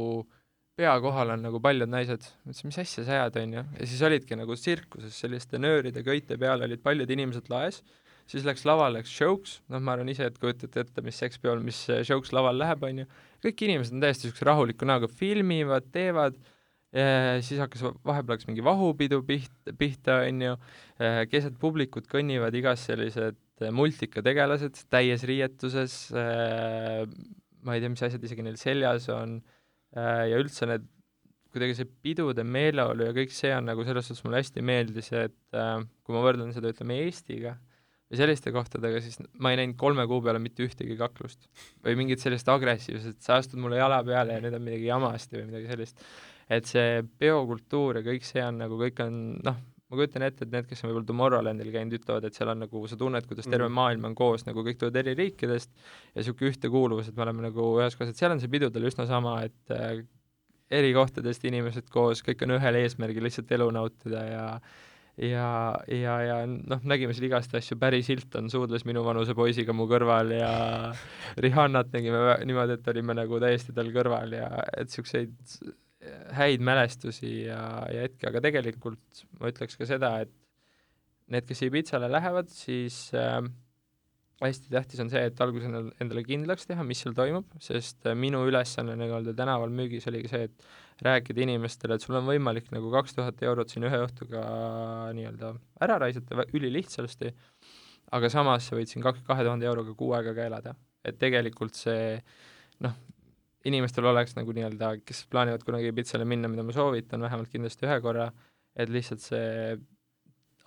[0.78, 2.22] pea kohal on nagu paljud naised.
[2.44, 3.62] ma ütlesin, mis asja sa ajad, on ju.
[3.80, 7.82] ja siis olidki nagu tsirkuses selliste nööride köite peal olid paljud inimesed laes,
[8.30, 11.80] siis läks lavale, läks show'ks, noh, ma arvan ise, et kujutate ette, mis sekspeol, mis
[12.06, 13.08] show'ks laval läheb, on ju,
[13.44, 16.38] kõik inimesed on täiesti niisuguse rahuliku näoga, filmivad, teevad,
[17.44, 20.54] siis hakkas, vahepeal hakkas mingi vahupidu pihta, pihta, on ju,
[21.30, 27.02] keset publikut kõnnivad igas sellised Eh, multikategelased täies riietuses, eh,
[27.66, 29.40] ma ei tea, mis asjad isegi neil seljas on,
[29.96, 30.84] eh, ja üldse need,
[31.50, 35.56] kuidagi see pidude meeleolu ja kõik see on nagu selles suhtes mulle hästi meeldis, et
[36.04, 37.54] kui ma võrdlen seda, ütleme, Eestiga
[38.08, 41.48] või selliste kohtadega, siis ma ei näinud kolme kuu peale mitte ühtegi kaklust.
[41.84, 45.48] või mingit sellist agressiivset, sa astud mulle jala peale ja nüüd on midagi jamasti või
[45.50, 46.04] midagi sellist.
[46.48, 50.52] et see peokultuur ja kõik see on nagu, kõik on noh, ma kujutan ette, et
[50.52, 53.68] need, kes on võib-olla Tomorrowlandil käinud, ütlevad, et seal on nagu, sa tunned, kuidas terve
[53.68, 53.76] mm.
[53.80, 57.70] maailm on koos, nagu kõik tulevad eri riikidest ja niisugune ühtekuuluvus, et me oleme nagu
[57.80, 60.02] ühes kohas, et seal on see pidudel üsna sama, et äh,
[60.80, 64.44] eri kohtadest inimesed koos, kõik on ühel eesmärgil lihtsalt elu nautida ja
[65.22, 65.48] ja,
[65.90, 70.52] ja, ja noh, nägime seal igast asju, Paris Hilton suudles minuvanuse poisiga mu kõrval ja
[71.44, 75.36] Rihannat nägime niimoodi, et olime nagu täiesti tal kõrval ja et niisuguseid
[76.38, 80.32] häid mälestusi ja, ja hetki, aga tegelikult ma ütleks ka seda, et
[81.32, 83.40] need, kes Ibitsale lähevad, siis äh,
[84.42, 88.16] hästi tähtis on see, et alguses endale, endale kindlaks teha, mis seal toimub, sest äh,
[88.18, 90.68] minu ülesanne nii-öelda tänaval müügis oligi see, et
[91.04, 94.42] rääkida inimestele, et sul on võimalik nagu kaks tuhat eurot siin ühe õhtuga
[95.16, 95.52] nii-öelda
[95.84, 97.32] ära raisata ülilihtsasti,
[98.18, 100.74] aga samas sa võid siin kaks, kahe tuhande euroga kuu aega ka elada.
[101.06, 102.18] et tegelikult see
[102.84, 102.96] noh,
[103.68, 108.00] inimestel oleks nagu nii-öelda, kes plaanivad kunagi Ibitsale minna, mida ma soovitan vähemalt kindlasti ühe
[108.04, 108.28] korra,
[108.76, 109.78] et lihtsalt see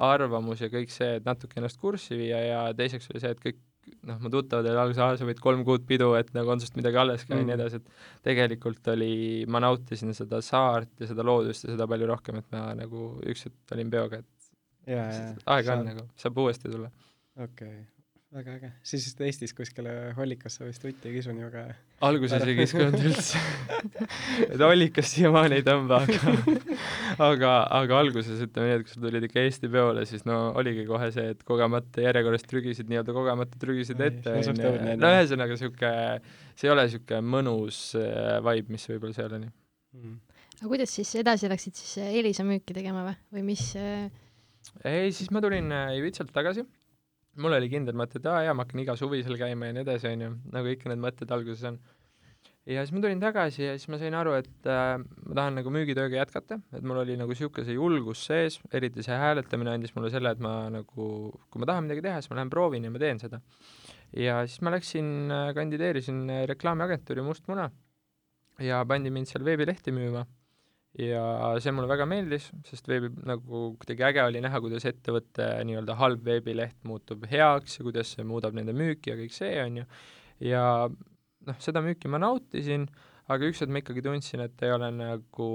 [0.01, 3.59] arvamus ja kõik see, et natuke ennast kurssi viia ja teiseks oli see, et kõik
[4.09, 6.77] noh, mu tuttavad olid alguses, aa, sa võid kolm kuud pidu, et nagu on sinust
[6.79, 7.49] midagi alles ka ja mm.
[7.49, 9.13] nii edasi, et tegelikult oli,
[9.51, 13.47] ma nautisin seda saart ja seda loodust ja seda palju rohkem, et ma nagu üks
[13.47, 14.51] hetk olin peoga, et
[14.91, 16.91] ja, ja, aega on nagu, saab uuesti tulla.
[17.37, 18.00] okei okay
[18.31, 21.63] väga äge, siis Eestis kuskile hollikasse vist vutti ei kisu nii väga?
[22.07, 23.41] alguses ei kiskunud üldse
[24.53, 26.61] et hollikas siiamaani ei tõmba, aga
[27.27, 30.87] aga, aga alguses ütleme nii, et kui sa tulid ikka Eesti peole, siis no oligi
[30.87, 34.73] kohe see, et kogemata järjekorras trügisid nii-öelda kogemata trügisid ette, onju.
[35.03, 35.93] no ühesõnaga sihuke,
[36.55, 40.19] see ei ole sihuke mõnus äh, vibe, mis võib-olla seal on mm..
[40.61, 43.73] aga kuidas siis edasi läksid siis Elisa müüki tegema või, või mis?
[43.75, 44.07] Äh?
[44.87, 45.67] ei, siis ma tulin
[45.99, 46.63] Ivitsalt tagasi
[47.39, 49.85] mul oli kindel mõte, et aa jaa, ma hakkan iga suvi seal käima ja nii
[49.85, 51.77] edasi, on ju, nagu ikka need mõtted alguses on.
[52.67, 55.73] ja siis ma tulin tagasi ja siis ma sain aru, et äh, ma tahan nagu
[55.73, 60.11] müügitööga jätkata, et mul oli nagu niisugune see julgus sees, eriti see hääletamine andis mulle
[60.13, 63.01] selle, et ma nagu, kui ma tahan midagi teha, siis ma lähen proovin ja ma
[63.01, 63.41] teen seda.
[64.17, 67.71] ja siis ma läksin, äh, kandideerisin reklaamiagentuuri Must Muna
[68.61, 70.27] ja pandi mind seal veebilehti müüma
[70.99, 71.23] ja
[71.63, 76.25] see mulle väga meeldis, sest veebi nagu kuidagi äge oli näha, kuidas ettevõtte nii-öelda halb
[76.25, 79.85] veebileht muutub heaks ja kuidas see muudab nende müüki ja kõik see, on ju,
[80.51, 80.63] ja
[81.47, 82.89] noh, seda müüki ma nautisin,
[83.31, 85.51] aga üks hetk ma ikkagi tundsin, et ei ole nagu,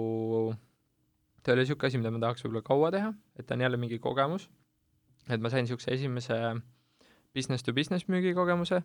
[1.42, 3.81] ta ei ole niisugune asi, mida ma tahaks võib-olla kaua teha, et ta on jälle
[3.81, 4.49] mingi kogemus,
[5.29, 6.40] et ma sain niisuguse esimese
[7.37, 8.81] business to business müügikogemuse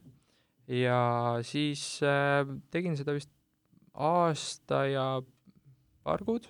[0.67, 0.99] ja
[1.47, 3.31] siis äh, tegin seda vist
[3.95, 5.05] aasta ja
[6.03, 6.47] paar kuud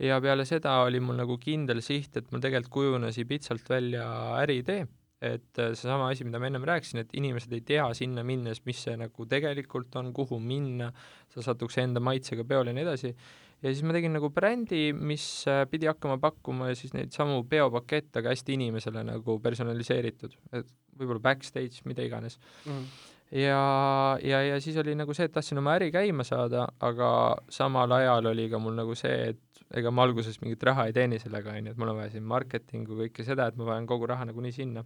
[0.00, 4.06] ja peale seda oli mul nagu kindel siht, et mul tegelikult kujunes Ibitsalt välja
[4.40, 4.86] äriidee,
[5.24, 8.82] et äh, seesama asi, mida ma ennem rääkisin, et inimesed ei tea sinna minnes, mis
[8.86, 10.90] see nagu tegelikult on, kuhu minna,
[11.32, 13.14] sa satuks enda maitsega peole ja nii edasi,
[13.62, 18.20] ja siis ma tegin nagu brändi, mis äh, pidi hakkama pakkuma siis neid samu peopakette,
[18.20, 22.40] aga hästi inimesele nagu personaliseeritud, et võib-olla backstage, mida iganes.
[22.66, 22.78] Mm.
[22.78, 27.08] -hmm ja, ja, ja siis oli nagu see, et tahtsin oma äri käima saada, aga
[27.52, 31.18] samal ajal oli ka mul nagu see, et ega ma alguses mingit raha ei teeni
[31.22, 34.06] sellega, on ju, et mul on vaja siin marketingu, kõike seda, et ma panen kogu
[34.10, 34.84] raha nagunii sinna.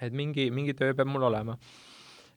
[0.00, 1.56] et mingi, mingi töö peab mul olema.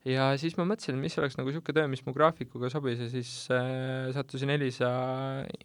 [0.08, 3.32] ja siis ma mõtlesin, mis oleks nagu niisugune töö, mis mu graafikuga sobis ja siis
[3.52, 4.90] äh, sattusin Elisa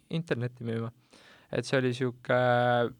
[0.09, 0.91] internetti müüma.
[1.51, 2.93] et see oli niisugune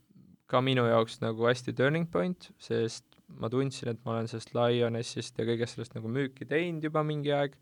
[0.46, 5.40] ka minu jaoks nagu hästi turning point, sest ma tundsin, et ma olen sellest Lionessist
[5.40, 7.56] ja kõigest sellest nagu müüki teinud juba mingi aeg,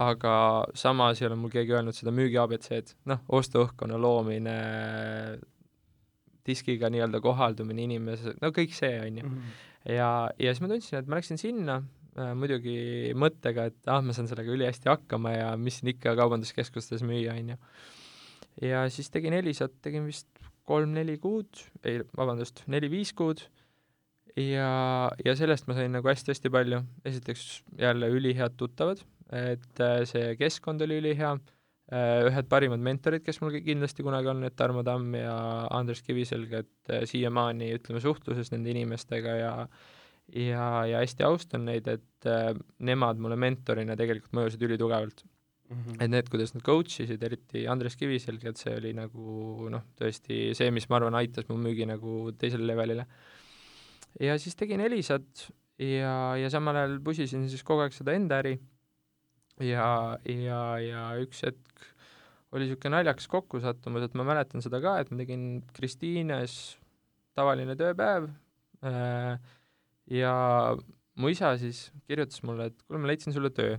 [0.00, 0.32] aga
[0.78, 4.56] samas ei ole mul keegi öelnud seda müügi abc-d, noh, ostuõhkkonna loomine,
[6.46, 9.30] diskiga nii-öelda kohaldumine inimese, no kõik see, on ju.
[9.30, 9.56] Mhm.
[9.96, 12.76] ja, ja siis ma tundsin, et ma läksin sinna äh, muidugi
[13.18, 17.54] mõttega, et ah, ma saan sellega ülihästi hakkama ja mis siin ikka kaubanduskeskustes müüa, on
[17.54, 17.60] ju.
[18.70, 20.28] ja siis tegin Elisat, tegin vist
[20.70, 23.42] kolm-neli kuud, ei, vabandust, neli-viis kuud
[24.38, 24.72] ja,
[25.24, 27.46] ja sellest ma sain nagu hästi-hästi palju, esiteks
[27.80, 31.32] jälle ülihead tuttavad, et äh, see keskkond oli ülihea,
[31.92, 35.34] äh, ühed parimad mentorid, kes mul kindlasti kunagi on, et Tarmo Tamm ja
[35.76, 39.54] Andres Kiviselg, et äh, siiamaani ütleme suhtluses nende inimestega ja
[40.30, 42.26] ja, ja hästi austan neid, et
[42.86, 45.80] nemad mulle mentorina tegelikult mõjusid ülitugevalt mm.
[45.80, 45.96] -hmm.
[45.98, 50.52] et need, kuidas nad coach isid, eriti Andres Kiviselg, et see oli nagu noh, tõesti
[50.54, 53.08] see, mis ma arvan, aitas mu müügi nagu teisele levelile
[54.20, 55.46] ja siis tegin Elisat
[55.78, 58.56] ja, ja samal ajal pusisin siis kogu aeg seda enda äri
[59.62, 61.88] ja, ja, ja üks hetk
[62.50, 66.54] oli niisugune naljakas kokkusattumus, et ma mäletan seda ka, et ma tegin Kristiines
[67.38, 68.26] tavaline tööpäev
[68.82, 69.36] äh,
[70.10, 70.32] ja
[71.20, 73.78] mu isa siis kirjutas mulle, et kuule, ma leidsin sulle töö.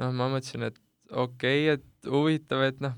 [0.00, 0.78] noh, ma mõtlesin, et
[1.10, 2.96] okei okay,, et huvitav, et noh,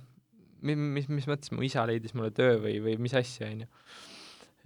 [0.63, 3.71] mis, mis, mis mõttes mu isa leidis mulle töö või, või mis asja, on ju.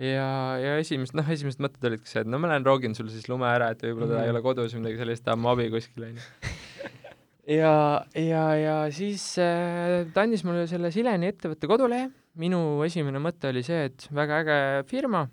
[0.03, 0.29] Ja,
[0.61, 3.49] ja esimesed, noh, esimesed mõtted olidki see, et no ma lähen roogin sulle siis lume
[3.49, 6.09] ära, et võib-olla ta mm ei ole kodus või midagi sellist, tahab mu abi kuskil,
[6.11, 6.53] on ju
[7.61, 7.73] ja,
[8.19, 12.11] ja, ja siis äh, ta andis mulle selle Sileni ettevõtte kodulehe,
[12.43, 15.27] minu esimene mõte oli see, et väga äge firma,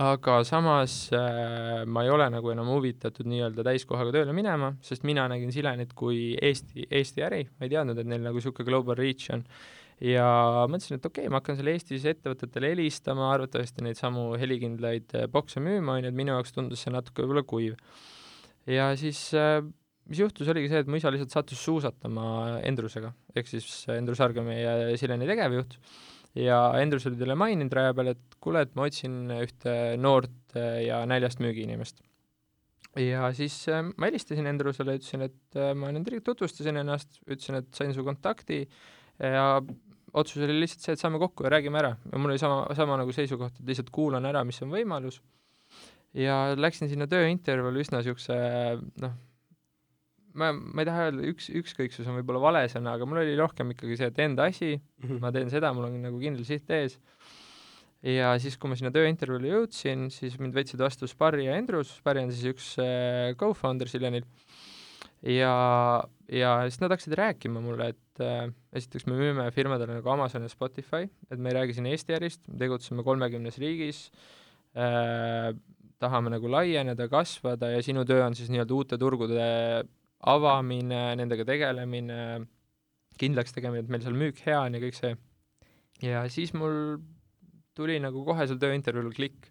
[0.00, 5.28] aga samas äh, ma ei ole nagu enam huvitatud nii-öelda täiskohaga tööle minema, sest mina
[5.30, 9.30] nägin Silenit kui Eesti, Eesti äri, ma ei teadnud, et neil nagu niisugune global reach
[9.34, 9.44] on.
[10.04, 10.26] Ja
[10.70, 15.28] mõtlesin, et okei okay,, ma hakkan seal Eestis ettevõtetele helistama, arvatavasti neid samu helikindlaid äh,
[15.32, 17.78] bokse müüma, on ju, et minu jaoks tundus see natuke võib-olla kuiv.
[18.70, 19.60] ja siis äh,
[20.10, 24.44] mis juhtus, oligi see, et mu isa lihtsalt sattus suusatama Endrusega, ehk siis Endrus Arge,
[24.44, 25.78] meie Sileni tegevjuht,
[26.38, 31.04] ja Endrus oli talle maininud raja peal, et kuule, et ma otsin ühte noort ja
[31.08, 32.02] näljast müügiinimest.
[33.00, 37.72] ja siis äh, ma helistasin Endrusele, ütlesin, et äh, ma nendega tutvustasin ennast, ütlesin, et
[37.74, 38.66] sain su kontakti
[39.18, 39.62] ja
[40.14, 41.94] otsus oli lihtsalt see, et saame kokku ja räägime ära.
[42.12, 45.20] ja mul oli sama, sama nagu seisukoht, et lihtsalt kuulan ära, mis on võimalus,
[46.14, 48.36] ja läksin sinna tööintervjuule üsna niisuguse
[49.02, 49.16] noh,
[50.38, 53.72] ma, ma ei taha öelda, üks, ükskõiksus on võib-olla vale sõna, aga mul oli rohkem
[53.74, 55.22] ikkagi see, et enda asi mm, -hmm.
[55.22, 56.98] ma teen seda, mul on nagu kindel siht ees.
[58.04, 62.24] ja siis, kui ma sinna tööintervjuule jõudsin, siis mind võtsid vastu Sparri ja Endrus, Sparri
[62.26, 64.26] on siis üks äh, co-founder Silenil,
[65.22, 65.54] ja,
[66.28, 70.50] ja siis nad hakkasid rääkima mulle, et äh, esiteks me müüme firmadele nagu Amazon ja
[70.52, 74.06] Spotify, et me ei räägi siin Eesti ärist, me tegutseme kolmekümnes riigis
[74.76, 75.52] äh,,
[76.02, 79.46] tahame nagu laieneda, kasvada ja sinu töö on siis nii-öelda uute turgude
[80.24, 82.18] avamine, nendega tegelemine,
[83.20, 85.14] kindlaks tegemine, et meil seal müük hea on ja kõik see.
[86.02, 86.98] ja siis mul
[87.74, 89.48] tuli nagu kohe seal tööintervjuul klikk,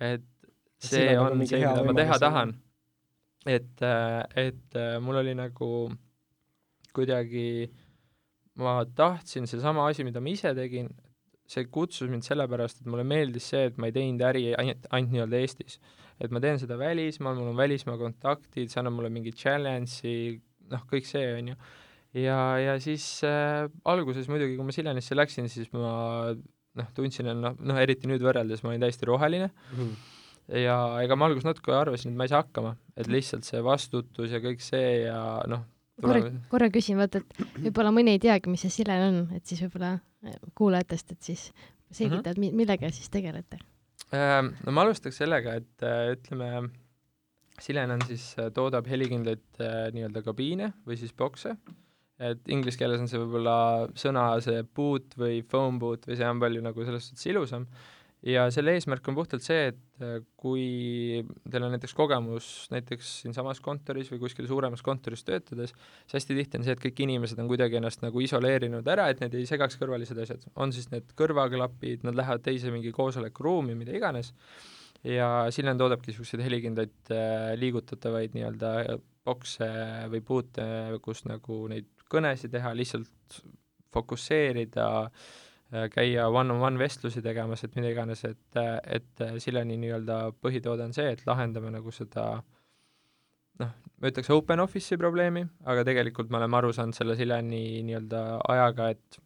[0.00, 0.26] et
[0.82, 2.56] see et on see, mida ma teha tahan.
[3.46, 3.86] et,
[4.46, 5.70] et mul oli nagu
[6.96, 7.68] kuidagi,
[8.62, 10.88] ma tahtsin seesama asi, mida ma ise tegin,
[11.46, 15.14] see kutsus mind sellepärast, et mulle meeldis see, et ma ei teinud äri ainult, ainult
[15.14, 15.78] nii-öelda Eestis
[16.22, 20.36] et ma teen seda välismaal, mul on välismaa kontaktid, see annab mulle mingi challenge'i,
[20.72, 21.56] noh, kõik see, on ju.
[22.22, 27.40] ja, ja siis äh, alguses muidugi, kui ma Silenisse läksin, siis ma noh, tundsin, et
[27.40, 29.80] noh, noh, eriti nüüd võrreldes ma olin täiesti roheline mm.
[29.80, 30.12] -hmm
[30.46, 34.30] ja ega ma alguses natuke arvasin, et ma ei saa hakkama, et lihtsalt see vastutus
[34.30, 35.64] ja kõik see ja noh,
[36.02, 39.62] korra, korra küsin, vaata, et võib-olla mõni ei teagi, mis see Silen on, et siis
[39.64, 41.48] võib-olla äh, kuulajatest, et siis
[41.90, 42.62] selgitad mm, -hmm.
[42.64, 43.62] millega siis tegelete
[44.14, 46.68] Ehm, no ma alustaks sellega, et äh, ütleme,
[47.62, 51.56] Silen on siis, äh, toodab helikindlaid äh, nii-öelda kabiine või siis bokse,
[52.22, 53.56] et inglise keeles on see võib-olla
[53.98, 57.66] sõna see boot või phone boot või see on palju nagu selles suhtes ilusam
[58.24, 60.64] ja selle eesmärk on puhtalt see, et äh, kui
[61.50, 65.74] teil on näiteks kogemus näiteks siinsamas kontoris või kuskil suuremas kontoris töötades,
[66.04, 69.20] siis hästi tihti on see, et kõik inimesed on kuidagi ennast nagu isoleerinud ära, et
[69.22, 70.46] need ei segaks kõrvalised asjad.
[70.56, 74.32] on siis need kõrvaklapid, nad lähevad teise mingi koosolekuruumi, mida iganes,
[75.04, 78.72] ja Silen toodabki niisuguseid helikindlaid äh, liigutatavaid nii-öelda
[79.26, 79.68] bokse
[80.10, 80.64] või puute,
[81.02, 83.42] kus nagu neid kõnesid teha, lihtsalt
[83.94, 85.45] fokusseerida Äh,
[85.92, 91.24] käia one-on-one vestlusi tegemas, et mida iganes, et, et Sileni nii-öelda põhitoode on see, et
[91.26, 92.26] lahendame nagu seda
[93.60, 98.24] noh, ma ütleks open office'i probleemi, aga tegelikult me oleme aru saanud selle Sileni nii-öelda
[98.54, 99.22] ajaga, et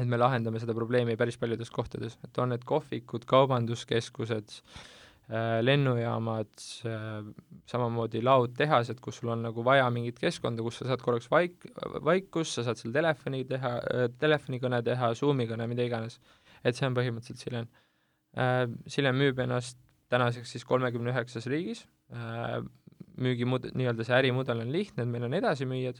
[0.00, 5.01] et me lahendame seda probleemi päris paljudes kohtades, et on need kohvikud, kaubanduskeskused äh,, Äh,
[5.64, 6.50] lennujaamad,
[6.88, 7.22] äh,
[7.70, 11.68] samamoodi laod, tehased, kus sul on nagu vaja mingit keskkonda, kus sa saad korraks vaik-,
[12.04, 16.18] vaikust, sa saad seal telefoni teha, äh, telefonikõne teha, Zoomi kõne, mida iganes.
[16.62, 17.70] et see on põhimõtteliselt Silen.
[18.86, 19.80] Silen müüb ennast
[20.12, 21.82] tänaseks siis kolmekümne üheksas riigis,
[23.18, 25.98] müügimud-, nii-öelda see ärimudel on lihtne, et meil on edasimüüjad,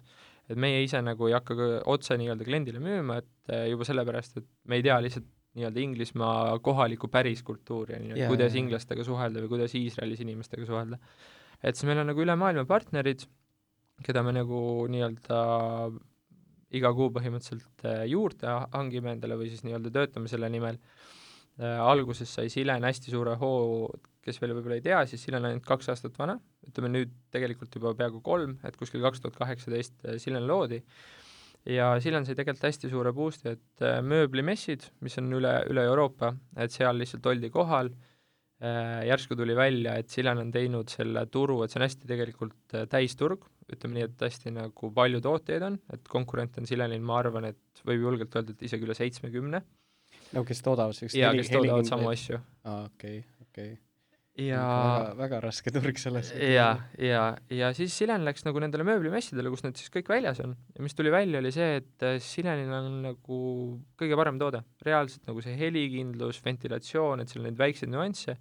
[0.53, 4.79] et meie ise nagu ei hakka otse nii-öelda kliendile müüma, et juba sellepärast, et me
[4.79, 5.27] ei tea lihtsalt
[5.59, 10.98] nii-öelda Inglismaa kohalikku päriskultuuri, on ju, et kuidas inglastega suhelda või kuidas Iisraelis inimestega suhelda.
[11.62, 13.26] et siis meil on nagu üle maailma partnerid,
[14.07, 15.42] keda me nagu nii-öelda
[16.78, 20.78] iga kuu põhimõtteliselt äh, juurde hangime endale või siis nii-öelda töötame selle nimel
[21.61, 21.76] äh,.
[21.84, 23.90] alguses sai Silen hästi suure hoo,
[24.24, 27.76] kes veel võib-olla ei tea, siis Silen on ainult kaks aastat vana, ütleme nüüd tegelikult
[27.76, 30.80] juba peaaegu kolm, et kuskil kaks tuhat kaheksateist äh, Silen loodi
[31.68, 36.32] ja Silen sai tegelikult hästi suure boost'i, et äh, mööblimessid, mis on üle, üle Euroopa,
[36.58, 41.60] et seal lihtsalt oldi kohal äh, järsku tuli välja, et Silen on teinud selle turu,
[41.62, 45.78] et see on hästi tegelikult äh, täisturg, ütleme nii, et hästi nagu palju tooteid on,
[45.94, 49.62] et konkurente on Silenil, ma arvan, et võib julgelt öelda, et isegi üle seitsmekümne.
[50.32, 52.42] no kes toodavad sellist jaa, kes toodavad samu asju.
[52.64, 53.91] aa, okei okay,, okei okay
[54.41, 59.53] ja väga, väga raske turg selles ja, ja, ja siis Silen läks nagu nendele mööblimessidele,
[59.53, 60.55] kus need siis kõik väljas on.
[60.72, 63.41] Ja mis tuli välja, oli see, et äh, Silenil on nagu
[64.01, 68.39] kõige parem toode, reaalselt nagu see helikindlus, ventilatsioon, et seal on neid väikseid nüansse.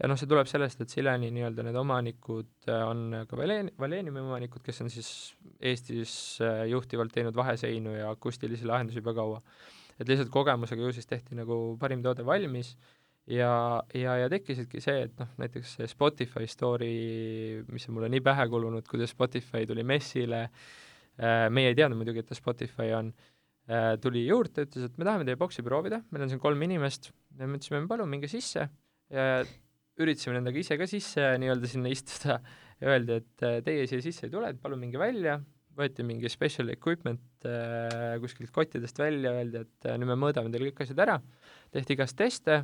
[0.00, 4.22] Ja noh, see tuleb sellest, et Sileni nii-öelda need omanikud äh, on ka Valen-, Valeniumi
[4.22, 5.10] omanikud, kes on siis
[5.56, 6.14] Eestis
[6.44, 9.42] äh, juhtivalt teinud vaheseinu ja akustilisi lahendusi juba kaua.
[10.00, 12.70] et lihtsalt kogemusega ju siis tehti nagu parim toode valmis
[13.30, 13.52] ja,
[13.94, 16.94] ja, ja tekkisidki see, et noh, näiteks see Spotify story,
[17.70, 22.24] mis on mulle nii pähe kulunud, kuidas Spotify tuli messile äh,, meie ei teadnud muidugi,
[22.24, 23.12] et ta Spotify on
[23.70, 27.12] äh,, tuli juurde, ütles, et me tahame teie boksi proovida, meil on siin kolm inimest,
[27.38, 28.66] ja me ütlesime, palun minge sisse.
[29.10, 29.30] Ja
[30.00, 32.36] üritasime nendega ise ka sisse nii-öelda sinna istuda
[32.80, 35.38] ja öeldi, et äh, teie siia sisse ei tule, et palun minge välja,
[35.76, 37.46] võeti mingi special equipment
[38.20, 41.14] kuskilt kottidest välja, öeldi, et nüüd me mõõdame teil kõik asjad ära,
[41.72, 42.58] tehti igast teste,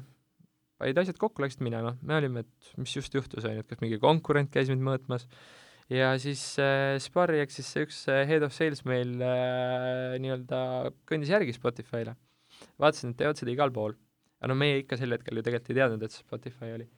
[0.81, 3.81] panid asjad kokku, läksid minema, me olime, et mis just juhtus, on ju, et kas
[3.83, 5.27] mingi konkurent käis mind mõõtmas,
[5.93, 10.61] ja siis äh, Sparri ehk siis see üks äh, head of sales meil äh, nii-öelda
[11.09, 12.17] kõndis järgi Spotify'le.
[12.83, 13.97] vaatasin, et teevad seda igal pool.
[14.41, 16.91] aga no meie ikka sel hetkel ju tegelikult ei teadnud, et see Spotify oli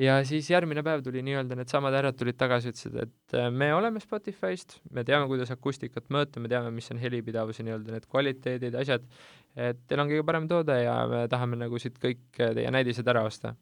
[0.00, 4.00] ja siis järgmine päev tuli nii-öelda needsamad härrad tulid tagasi, ütlesid, et äh, me oleme
[4.02, 9.06] Spotify'st, me teame, kuidas akustikat mõõta, me teame, mis on helipidavuse nii-öelda need kvaliteedid, asjad,
[9.56, 13.24] et teil on kõige parem toode ja me tahame nagu siit kõik teie näidised ära
[13.28, 13.56] osta.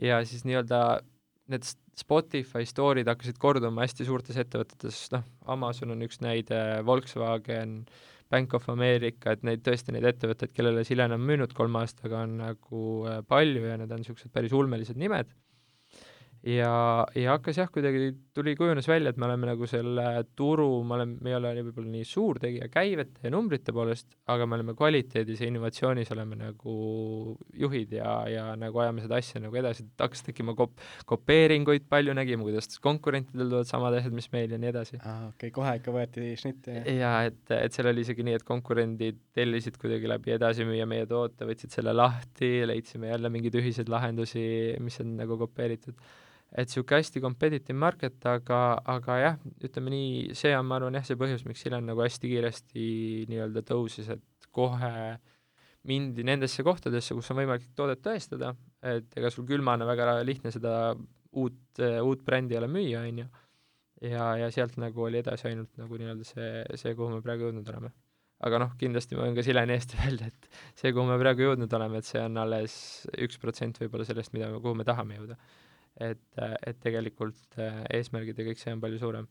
[0.00, 1.00] ja siis nii-öelda
[1.50, 1.66] need
[1.98, 7.82] Spotify story'd hakkasid korduma hästi suurtes ettevõtetes, noh, Amazon on üks näide, Volkswagen,
[8.30, 12.36] Bank of America, et neid tõesti, neid ettevõtteid, kellele Silen on müünud kolme aastaga, on
[12.44, 15.32] nagu äh, palju ja need on niisugused päris ulmelised nimed
[16.46, 20.04] ja, ja hakkas jah, kuidagi tuli, kujunes välja, et me oleme nagu selle
[20.38, 24.46] turu, me oleme, me ei ole võib-olla nii suur tegija käivete ja numbrite poolest, aga
[24.48, 26.76] me oleme kvaliteedis ja innovatsioonis oleme nagu
[27.60, 30.80] juhid ja, ja nagu ajame seda asja nagu edasi, et hakkas tekkima kop-,
[31.10, 35.00] kopeeringuid palju, nägime, kuidas konkurentidel tulevad samad asjad, mis meil ja nii edasi.
[35.02, 36.78] aa, okei okay,, kohe ikka võeti šnitti?
[36.96, 41.44] jaa, et, et seal oli isegi nii, et konkurendid tellisid kuidagi läbi edasimüüja meie toote,
[41.48, 44.48] võtsid selle lahti, leidsime jälle mingeid ühiseid lahendusi,
[44.80, 46.00] mis on nagu kopeeritud
[46.50, 51.06] et niisugune hästi competitive market, aga, aga jah, ütleme nii, see on, ma arvan jah,
[51.06, 52.86] see põhjus, miks Silen nagu hästi kiiresti
[53.30, 54.90] nii-öelda tõusis, et kohe
[55.88, 60.74] mindi nendesse kohtadesse, kus on võimalik toodet tõestada, et ega sul külmana väga lihtne seda
[61.38, 63.30] uut, uut brändi ei ole müüa, on ju,
[64.10, 67.70] ja, ja sealt nagu oli edasi ainult nagu nii-öelda see, see, kuhu me praegu jõudnud
[67.70, 67.94] oleme.
[68.40, 71.78] aga noh, kindlasti ma võin ka Sileni eest öelda, et see, kuhu me praegu jõudnud
[71.78, 72.74] oleme, et see on alles
[73.22, 75.38] üks protsent võib-olla sellest, mida kuhu me tahame jõuda
[76.00, 79.28] et, et tegelikult äh, eesmärgid ja kõik see on palju suurem.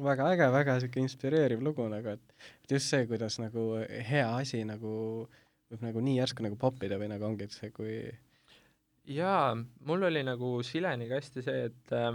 [0.00, 3.66] väga äge, väga niisugune inspireeriv lugu nagu, et just see, kuidas nagu
[4.08, 4.92] hea asi nagu
[5.72, 7.96] võib nagu nii järsku nagu popida või nagu ongi, see, kui
[9.12, 9.52] jaa,
[9.88, 12.12] mul oli nagu Sileniga hästi see, et äh,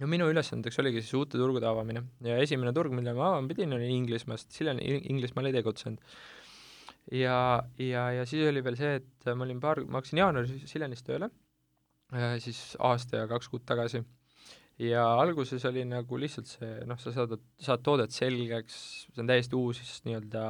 [0.00, 3.74] no minu ülesandeks oligi siis uute turgude avamine ja esimene turg, mille ma avama pidin,
[3.76, 6.02] oli Inglismaast, Silen Inglismaal ei tegutsenud.
[7.12, 7.38] ja,
[7.78, 11.30] ja, ja siis oli veel see, et ma olin paar, ma hakkasin jaanuaris Silenis tööle
[12.42, 14.02] siis aasta ja kaks kuud tagasi.
[14.78, 18.76] ja alguses oli nagu lihtsalt see, noh, sa saad, saad toodet selgeks,
[19.14, 20.46] see on täiesti uus nii-öelda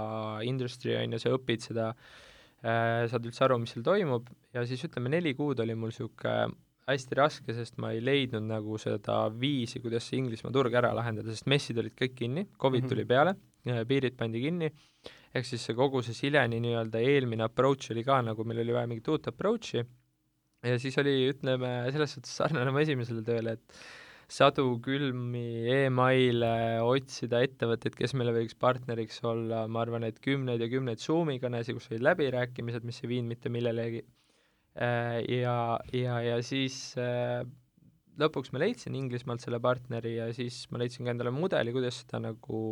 [0.48, 4.86] industry, on ju, sa õpid seda äh,, saad üldse aru, mis seal toimub, ja siis
[4.88, 6.54] ütleme, neli kuud oli mul niisugune
[6.88, 11.32] hästi raske, sest ma ei leidnud nagu seda viisi, kuidas see Inglismaa turg ära lahendada,
[11.32, 12.92] sest messid olid kõik kinni, Covid mm -hmm.
[12.92, 14.70] tuli peale, piirid pandi kinni,
[15.34, 18.88] ehk siis see kogu see Sileni nii-öelda eelmine approach oli ka nagu, meil oli vaja
[18.88, 19.84] mingit uut approach'i
[20.64, 23.84] ja siis oli, ütleme, selles suhtes sarnane mu esimesele tööle, et
[24.30, 30.70] sadu külmi emaile otsida ettevõtteid, kes meile võiks partneriks olla, ma arvan, et kümneid ja
[30.72, 34.04] kümneid Zoomi kõnesid, kus olid läbirääkimised, mis ei viinud mitte millelegi.
[34.74, 37.44] Äh, ja, ja, ja siis äh,
[38.18, 42.22] lõpuks ma leidsin Inglismaalt selle partneri ja siis ma leidsin ka endale mudeli, kuidas seda
[42.24, 42.62] nagu,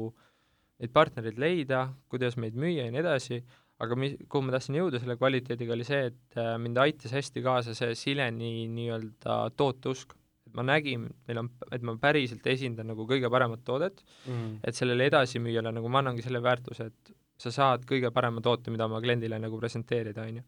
[0.83, 3.43] neid partnereid leida, kuidas meid müüa ja nii edasi
[3.83, 7.45] aga mi-, kuhu ma tahtsin jõuda selle kvaliteediga, oli see, et äh, mind aitas hästi
[7.45, 10.15] kaasa see Sileni nii-öelda tooteusk.
[10.47, 14.79] et ma nägin, meil on, et ma päriselt esindan nagu kõige paremat toodet mm., et
[14.79, 19.01] sellele edasimüüjale nagu ma annangi selle väärtuse, et sa saad kõige parema toote, mida oma
[19.03, 20.45] kliendile nagu presenteerida, on ju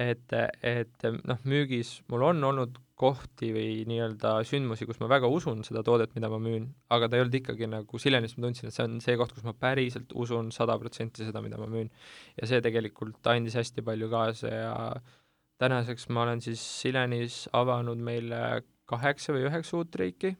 [0.00, 0.32] et,
[0.66, 5.82] et noh, müügis mul on olnud kohti või nii-öelda sündmusi, kus ma väga usun seda
[5.86, 8.84] toodet, mida ma müün, aga ta ei olnud ikkagi nagu, Silenis ma tundsin, et see
[8.84, 11.88] on see koht, kus ma päriselt usun sada protsenti seda, mida ma müün.
[12.36, 14.74] ja see tegelikult andis hästi palju kaasa ja
[15.60, 20.34] tänaseks ma olen siis Silenis avanud meile kaheksa või üheksa uut riiki,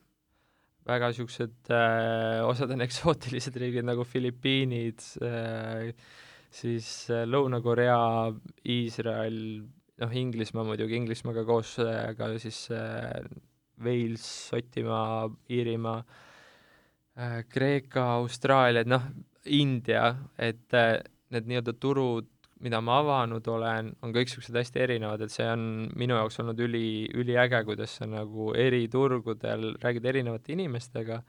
[0.91, 5.95] väga niisugused äh,, osad on eksootilised riigid nagu Filipiinid äh,,
[6.55, 7.98] siis äh, Lõuna-Korea,
[8.68, 9.38] Iisrael,
[10.03, 13.22] noh, Inglismaa muidugi, Inglismaaga koos äh, ka siis äh,
[13.80, 16.03] Wales, Šotimaa, Iirimaa
[17.51, 19.03] Kreeka, Austraalia, et noh,
[19.53, 20.72] India, et
[21.34, 22.28] need nii-öelda turud,
[22.64, 25.62] mida ma avanud olen, on kõik niisugused hästi erinevad, et see on
[26.01, 31.20] minu jaoks olnud üli, üliäge, kuidas sa nagu eri turgudel räägid erinevate inimestega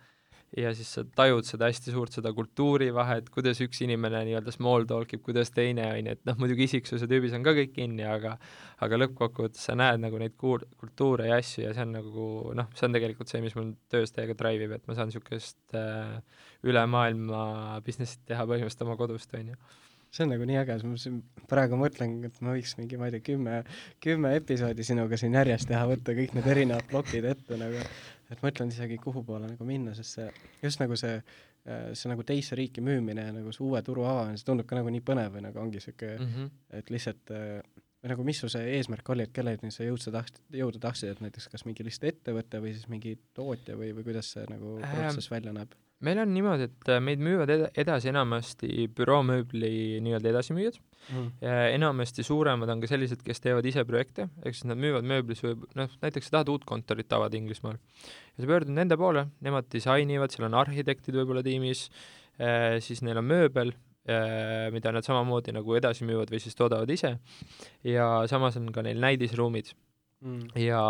[0.57, 5.13] ja siis sa tajud seda hästi suurt, seda kultuurivahet, kuidas üks inimene nii-öelda small talk
[5.15, 8.35] ib, kuidas teine, on ju, et noh, muidugi isiksuse tüübis on ka kõik kinni, aga
[8.83, 12.25] aga lõppkokkuvõttes sa näed nagu neid kuul-, kultuure ja asju ja see on nagu
[12.57, 15.77] noh, see on tegelikult see, mis mul töös täiega drive ib, et ma saan niisugust
[15.77, 16.17] äh,
[16.67, 19.61] üle maailma business'it teha põhimõtteliselt oma kodust, on ju.
[20.11, 23.13] See on nagu nii äge, ma siin praegu mõtlen, et ma võiks mingi, ma ei
[23.13, 23.61] tea, kümme,
[24.03, 27.85] kümme episoodi sinuga siin järjest teha, võtta kõik need erinevad plokid ette nagu,
[28.31, 30.27] et mõtlen isegi, kuhu poole nagu minna, sest see,
[30.63, 31.19] just nagu see,
[31.93, 34.91] see nagu teise riiki müümine ja nagu see uue turu avamine, see tundub ka nagu
[34.93, 36.51] nii põnev või nagu ongi niisugune mm, -hmm.
[36.79, 37.33] et lihtsalt
[38.01, 41.21] või nagu mis su see eesmärk oli, et kelleni sa jõudsa tahtsid, jõuda tahtsid, et
[41.21, 44.95] näiteks kas mingi lihtsalt ettevõte või siis mingi tootja või, või kuidas see nagu ähm,
[44.95, 45.75] protsess välja näeb?
[46.05, 50.79] Meil on niimoodi, et äh, meid müüvad ed edasi enamasti büroomööbli nii-öelda edasimüüjad.
[51.01, 51.29] Mm..
[51.41, 55.55] enamasti suuremad on ka sellised, kes teevad ise projekte, ehk siis nad müüvad mööblis või
[55.73, 57.79] noh, näiteks sa tahad uut kontorit avada Inglismaal.
[58.35, 61.87] Ja sa pöördud nende poole, nemad disainivad, seal on arhitektid võib-olla tiimis,
[62.37, 63.73] äh, siis neil on mööbel,
[64.05, 67.15] äh, mida nad samamoodi nagu edasi müüvad või siis toodavad ise.
[67.81, 69.73] Ja samas on ka neil näidisruumid
[70.21, 70.51] mm..
[70.61, 70.81] ja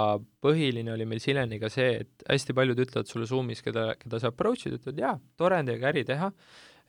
[0.43, 4.77] põhiline oli meil Sileniga see, et hästi paljud ütlevad sulle Zoomis, keda, keda sa approach'id,
[4.79, 6.32] ütlevad jaa, tore on teiega äri teha,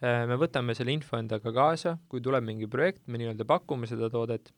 [0.03, 4.11] äh, me võtame selle info endaga kaasa, kui tuleb mingi projekt, me nii-öelda pakume seda
[4.13, 4.53] toodet,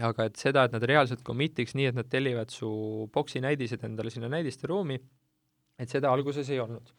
[0.00, 2.70] aga et seda, et nad reaalselt commit'iks nii, et nad tellivad su
[3.12, 5.00] boksi näidised endale sinna näidiste ruumi,
[5.80, 6.94] et seda alguses ei olnud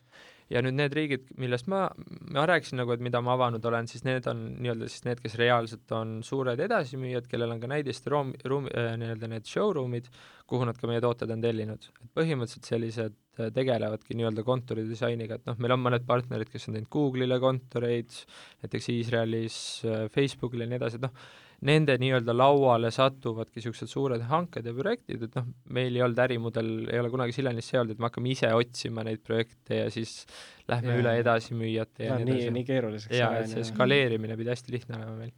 [0.51, 1.85] ja nüüd need riigid, millest ma,
[2.33, 5.37] ma rääkisin nagu, et mida ma avanud olen, siis need on nii-öelda siis need, kes
[5.39, 10.09] reaalselt on suured edasimüüjad, kellel on ka näidiste ruum, ruum äh,, nii-öelda need showroom'id,
[10.51, 11.87] kuhu nad ka meie tooted on tellinud.
[11.87, 16.77] et põhimõtteliselt sellised äh, tegelevadki nii-öelda kontoridisainiga, et noh, meil on mõned partnerid, kes on
[16.77, 18.19] teinud Google'ile kontoreid,
[18.65, 21.31] näiteks Iisraelis äh,, Facebookile ja nii edasi, et noh,
[21.67, 26.71] nende nii-öelda lauale satuvadki niisugused suured hanked ja projektid, et noh, meil ei olnud ärimudel,
[26.89, 30.23] ei ole kunagi Silenis see olnud, et me hakkame ise otsima neid projekte ja siis
[30.71, 32.55] lähme ja, üle edasimüüjate ja, ja nii edasi.
[32.57, 33.17] nii keeruliseks.
[33.19, 35.33] jaa, et see skaleerimine pidi hästi lihtne olema meil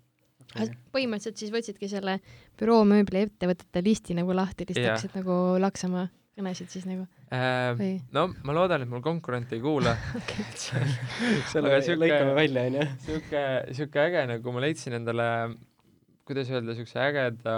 [0.53, 0.71] okay..
[0.95, 2.19] põhimõtteliselt siis võtsidki selle
[2.59, 6.07] büroomööbli ettevõtete listi nagu lahti, lihtsalt hakkasid nagu laksama
[6.39, 7.03] kõnesid siis nagu
[7.35, 7.99] äh,?
[8.15, 9.97] No ma loodan, et mul konkurent ei kuula
[11.51, 12.89] selle lõikame välja, onju.
[13.09, 13.45] sihuke,
[13.75, 15.29] sihuke äge, nagu ma leidsin endale
[16.27, 17.55] kuidas öelda, niisuguse ägeda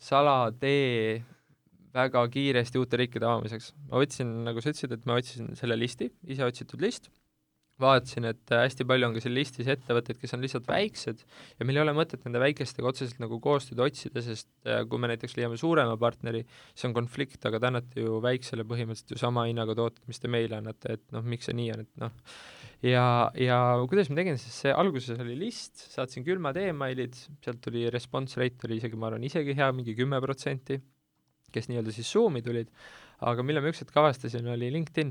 [0.00, 1.22] salatee
[1.94, 3.72] väga kiiresti uute riikide avamiseks.
[3.90, 7.10] ma võtsin, nagu sa ütlesid, et ma otsisin selle listi, ise otsitud list,
[7.82, 11.80] vaatasin, et hästi palju on ka seal listis ettevõtteid, kes on lihtsalt väiksed ja meil
[11.80, 15.58] ei ole mõtet nende väikestega otseselt nagu koostööd otsida, sest äh, kui me näiteks leiame
[15.60, 20.02] suurema partneri, siis on konflikt, aga te annate ju väiksele põhimõtteliselt ju sama hinnaga tooted,
[20.10, 22.34] mis te meile annate, et noh, miks see nii on, et noh,
[22.86, 23.06] ja,
[23.38, 23.58] ja
[23.90, 28.68] kuidas ma tegin, siis see alguses oli list, saatsin külmad emailid, sealt tuli response rate
[28.68, 30.80] oli isegi, ma arvan, isegi hea, mingi kümme protsenti,
[31.50, 32.70] kes nii-öelda siis Zoomi tulid,
[33.26, 35.10] aga mille ma ükskord avastasin, oli LinkedIn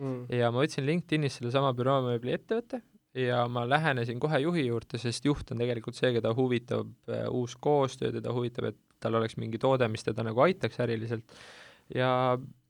[0.00, 0.26] mm..
[0.34, 2.82] ja ma võtsin LinkedInis sellesama büroomööbli ettevõtte
[3.14, 7.54] ja ma lähenesin kohe juhi juurde, sest juht on tegelikult see, keda huvitab uh, uus
[7.62, 11.36] koostöö, teda huvitab, et tal oleks mingi toode, mis teda nagu aitaks äriliselt.
[11.94, 12.10] Ja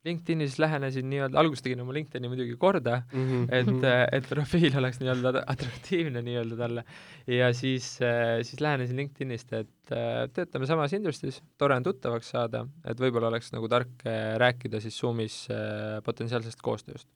[0.05, 3.45] LinkedInis lähenesin nii-öelda, alguses tegin oma LinkedIni muidugi korda mm, -hmm.
[3.49, 3.85] et, mhm.
[4.13, 6.85] et profiil oleks nii-öelda atraktiivne nii-öelda talle.
[7.27, 7.99] ja siis,
[8.43, 9.95] siis lähenesin LinkedInist, et
[10.37, 14.99] töötame samas industry's, tore on tuttavaks saada, et võib-olla oleks nagu tark äh, rääkida siis
[15.01, 17.09] Zoomis äh, potentsiaalsest koostööst.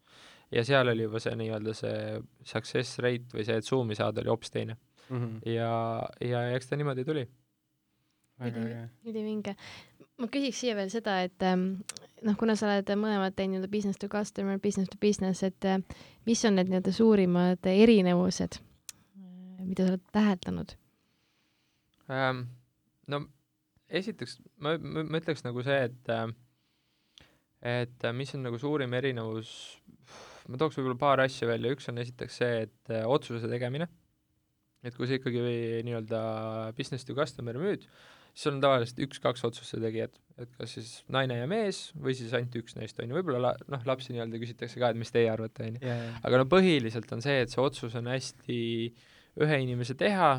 [0.53, 4.33] ja seal oli juba see nii-öelda see success rate või see, et Zoomi saada, oli
[4.33, 4.79] hoopis teine
[5.11, 5.17] mm.
[5.17, 5.53] -hmm.
[5.53, 7.29] ja, ja eks ta niimoodi tuli.
[9.05, 9.57] ülivinge
[10.19, 11.81] ma küsiks siia veel seda, et ähm,
[12.27, 15.81] noh, kuna sa oled mõlemad teinud nii-öelda business to customer, business to business, et äh,
[16.29, 20.77] mis on need nii-öelda suurimad erinevused, äh, mida sa oled täheldanud?
[22.09, 22.47] Ähm,?
[23.09, 23.23] no
[23.89, 26.27] esiteks ma, ma, ma ütleks nagu see, et äh,
[27.69, 29.51] et mis on nagu suurim erinevus,
[30.47, 33.89] ma tooks võib-olla paar asja välja, üks on esiteks see, et otsuse tegemine,
[34.87, 35.43] et kui sa ikkagi
[35.89, 36.21] nii-öelda
[36.79, 37.89] business to customer müüd,
[38.31, 42.55] siis on tavaliselt üks-kaks otsuse tegijat, et kas siis naine ja mees või siis ainult
[42.61, 45.67] üks neist, on ju, võib-olla la-, noh, lapsi nii-öelda küsitakse ka, et mis teie arvate,
[45.67, 45.99] on ju.
[46.23, 48.61] aga no põhiliselt on see, et see otsus on hästi
[49.45, 50.33] ühe inimese teha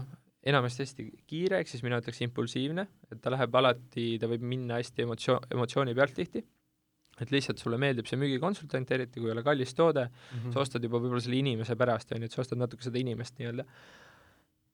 [0.50, 4.80] enamasti hästi kiire, ehk siis mina ütleks impulsiivne, et ta läheb alati, ta võib minna
[4.80, 6.44] hästi emotsio-, emotsiooni pealt tihti,
[7.20, 10.54] et lihtsalt sulle meeldib see müügikonsultant, eriti kui ei ole kallis toode mm, -hmm.
[10.56, 13.40] sa ostad juba võib-olla selle inimese pärast, on ju, et sa ostad natuke seda inimest
[13.40, 13.66] nii-öelda.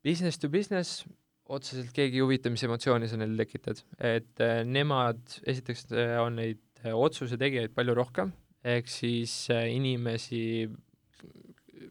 [0.05, 1.05] Business to business,
[1.45, 6.39] otseselt keegi ei huvita, mis emotsiooni sa neile tekitad, et äh, nemad, esiteks äh, on
[6.41, 8.33] neid äh, otsuse tegijaid palju rohkem,
[8.65, 10.41] ehk siis äh, inimesi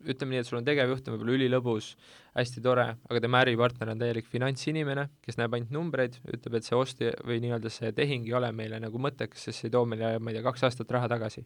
[0.05, 1.94] ütleme nii, et sul on tegevjuht, on võib-olla ülilõbus,
[2.34, 6.76] hästi tore, aga tema äripartner on täielik finantsinimene, kes näeb ainult numbreid, ütleb, et see
[6.78, 10.16] ost- või nii-öelda see tehing ei ole meile nagu mõttekas, sest see ei too meile,
[10.18, 11.44] ma ei tea, kaks aastat raha tagasi.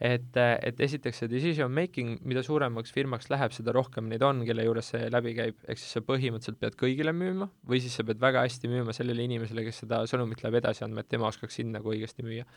[0.00, 4.66] Et, et esiteks see decision making, mida suuremaks firmaks läheb, seda rohkem neid on, kelle
[4.66, 8.22] juures see läbi käib, ehk siis sa põhimõtteliselt pead kõigile müüma või siis sa pead
[8.22, 11.74] väga hästi müüma sellele inimesele, kes seda sõnumit läheb edasi andma, et tema oskaks sind
[11.76, 12.48] nagu õigesti müüa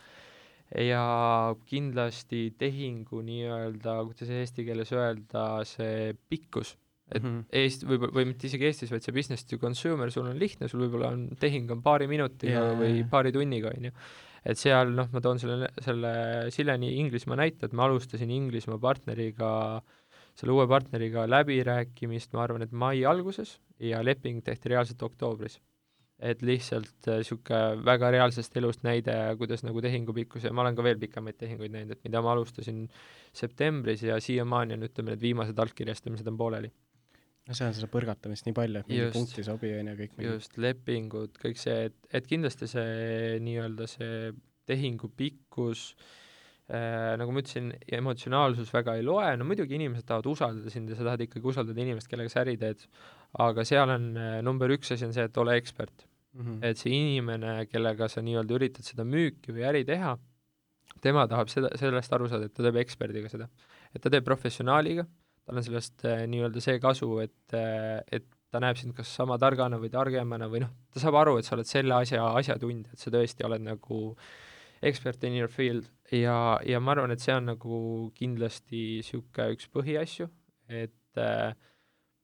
[0.76, 6.74] ja kindlasti tehingu nii-öelda, kuidas eesti keeles öelda, see pikkus,
[7.08, 7.44] et mm -hmm.
[7.52, 10.84] Eesti, võib-olla, või mitte isegi Eestis, vaid see business to consumer, sul on lihtne, sul
[10.84, 12.78] võib-olla on, tehing on paari minutiga yeah.
[12.78, 13.92] või paari tunniga, on ju.
[14.44, 16.12] Et seal, noh, ma toon selle, selle
[16.54, 19.50] Sileni Inglismaa näite, et ma alustasin Inglismaa partneriga,
[20.38, 25.58] selle uue partneriga läbirääkimist, ma arvan, et mai alguses ja leping tehti reaalselt oktoobris
[26.18, 30.76] et lihtsalt niisugune äh, väga reaalsest elust näide, kuidas nagu tehingu pikkus ja ma olen
[30.78, 32.86] ka veel pikemaid tehinguid näinud, et mida ma alustasin
[33.34, 36.72] septembris ja siiamaani on, ütleme, need viimased allkirjastamised on pooleli.
[37.48, 39.96] No see on seda põrgatamist nii palju, et mingi just, punkt ei sobi, on ju,
[40.02, 40.30] kõik mingi...
[40.34, 44.32] just, lepingud, kõik see, et, et kindlasti see nii-öelda see
[44.68, 45.86] tehingu pikkus
[46.68, 47.70] äh, nagu ma ütlesin,
[48.00, 51.84] emotsionaalsus väga ei loe, no muidugi inimesed tahavad usaldada sind ja sa tahad ikkagi usaldada
[51.84, 52.84] inimest, kellega sa äri teed,
[53.46, 56.42] aga seal on äh, number üks asi on see, et ole ekspert mm.
[56.42, 56.58] -hmm.
[56.68, 60.18] et see inimene, kellega sa nii-öelda üritad seda müüki või äri teha,
[61.04, 63.48] tema tahab seda, sellest aru saada, et ta teeb eksperdiga seda.
[63.94, 65.06] et ta teeb professionaaliga,
[65.48, 69.36] tal on sellest äh, nii-öelda see kasu, et äh,, et ta näeb sind kas sama
[69.40, 73.02] targana või targemana või noh, ta saab aru, et sa oled selle asja asjatundja, et
[73.02, 73.98] sa tõesti oled nagu
[74.88, 77.80] expert in your field ja, ja ma arvan, et see on nagu
[78.16, 80.28] kindlasti niisugune üks põhiasju,
[80.68, 81.52] et äh,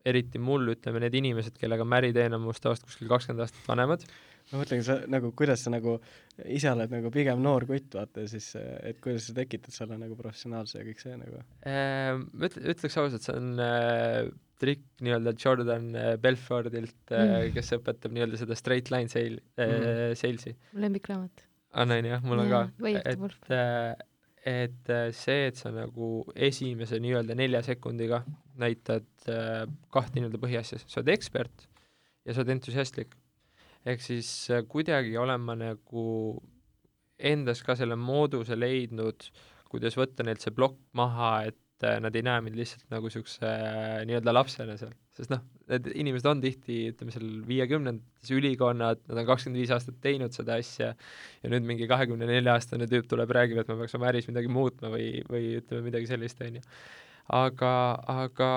[0.05, 3.69] eriti mul, ütleme, need inimesed, kellega ma äri teen, on minust tavaliselt kuskil kakskümmend aastat
[3.69, 4.05] vanemad.
[4.53, 5.97] Ma mõtlengi, sa nagu, kuidas sa nagu,
[6.45, 10.81] ise oled nagu pigem noor kutt, vaata siis, et kuidas sa tekitad selle nagu professionaalse
[10.81, 11.41] ja kõik see nagu
[11.71, 12.27] ehm,?
[12.45, 14.31] Ütle, ütleks ausalt, see on äh,
[14.61, 19.77] trikk nii-öelda Jordan äh, Belfordilt äh, mm., kes õpetab nii-öelda seda straight line sale äh,
[19.77, 20.17] mm.
[20.21, 20.57] sales'i.
[20.87, 21.47] lemmikraamat.
[21.83, 22.99] on, on jah, mul on ja, ka.
[23.15, 23.95] et äh,
[24.45, 28.21] et see, et sa nagu esimese nii-öelda nelja sekundiga
[28.61, 31.65] näitad äh, kahte nii-öelda põhiasja, sa oled ekspert
[32.25, 33.17] ja sa oled entusiastlik.
[33.85, 36.05] Ehk siis äh, kuidagi olen ma nagu
[37.19, 39.29] endas ka selle mooduse leidnud,
[39.71, 43.51] kuidas võtta neilt see plokk maha, et äh, nad ei näe mind lihtsalt nagu niisuguse
[43.51, 49.23] äh, nii-öelda lapsena seal, sest noh, need inimesed on tihti, ütleme seal viiekümnendates ülikonnad, nad
[49.23, 53.33] on kakskümmend viis aastat teinud seda asja ja nüüd mingi kahekümne nelja aastane tüüp tuleb,
[53.37, 56.67] räägib, et ma peaks oma äris midagi muutma või, või ütleme midagi sellist, on ju.
[57.45, 57.75] aga,
[58.25, 58.51] aga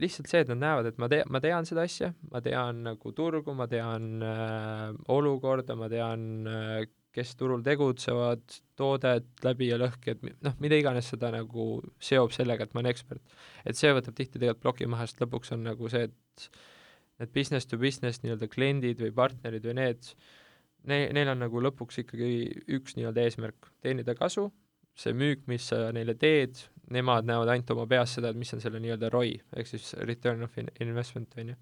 [0.00, 3.12] lihtsalt see, et nad näevad, et ma te-, ma tean seda asja, ma tean nagu
[3.16, 8.42] turgu, ma tean äh, olukorda, ma tean äh, kes turul tegutsevad,
[8.78, 11.66] toodet läbi ja lõhki, et noh, mida iganes seda nagu
[12.02, 13.34] seob sellega, et ma olen ekspert.
[13.68, 16.48] et see võtab tihti tegelikult ploki maha, sest lõpuks on nagu see, et
[17.20, 20.14] need business to business nii-öelda kliendid või partnerid või need,
[20.88, 22.32] ne-, neil on nagu lõpuks ikkagi
[22.78, 24.48] üks nii-öelda eesmärk, teenida kasu,
[24.98, 26.58] see müük, mis sa neile teed,
[26.92, 30.44] nemad näevad ainult oma peas seda, et mis on selle nii-öelda ROI, ehk siis return
[30.44, 31.60] of investment, on ju.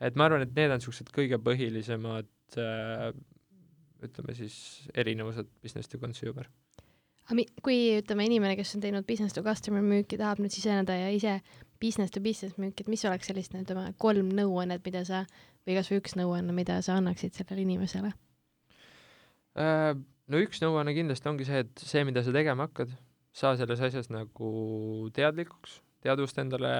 [0.00, 3.10] et ma arvan, et need on niisugused kõige põhilisemad äh,
[4.06, 4.56] ütleme siis
[4.94, 6.48] erinevused business to consumer.
[7.26, 11.10] aga kui ütleme, inimene, kes on teinud business to customer müüki, tahab nüüd siseneda ja
[11.10, 11.40] ise
[11.82, 15.24] business to business müüki, et mis oleks sellist, ütleme, kolm nõuannet, mida sa,
[15.66, 18.12] või kas või üks nõuanne, mida sa annaksid sellele inimesele
[19.58, 19.96] äh,?
[20.32, 22.94] No üks nõuanne kindlasti ongi see, et see, mida sa tegema hakkad,
[23.36, 24.50] saa selles asjas nagu
[25.16, 26.72] teadlikuks, teadvusta endale,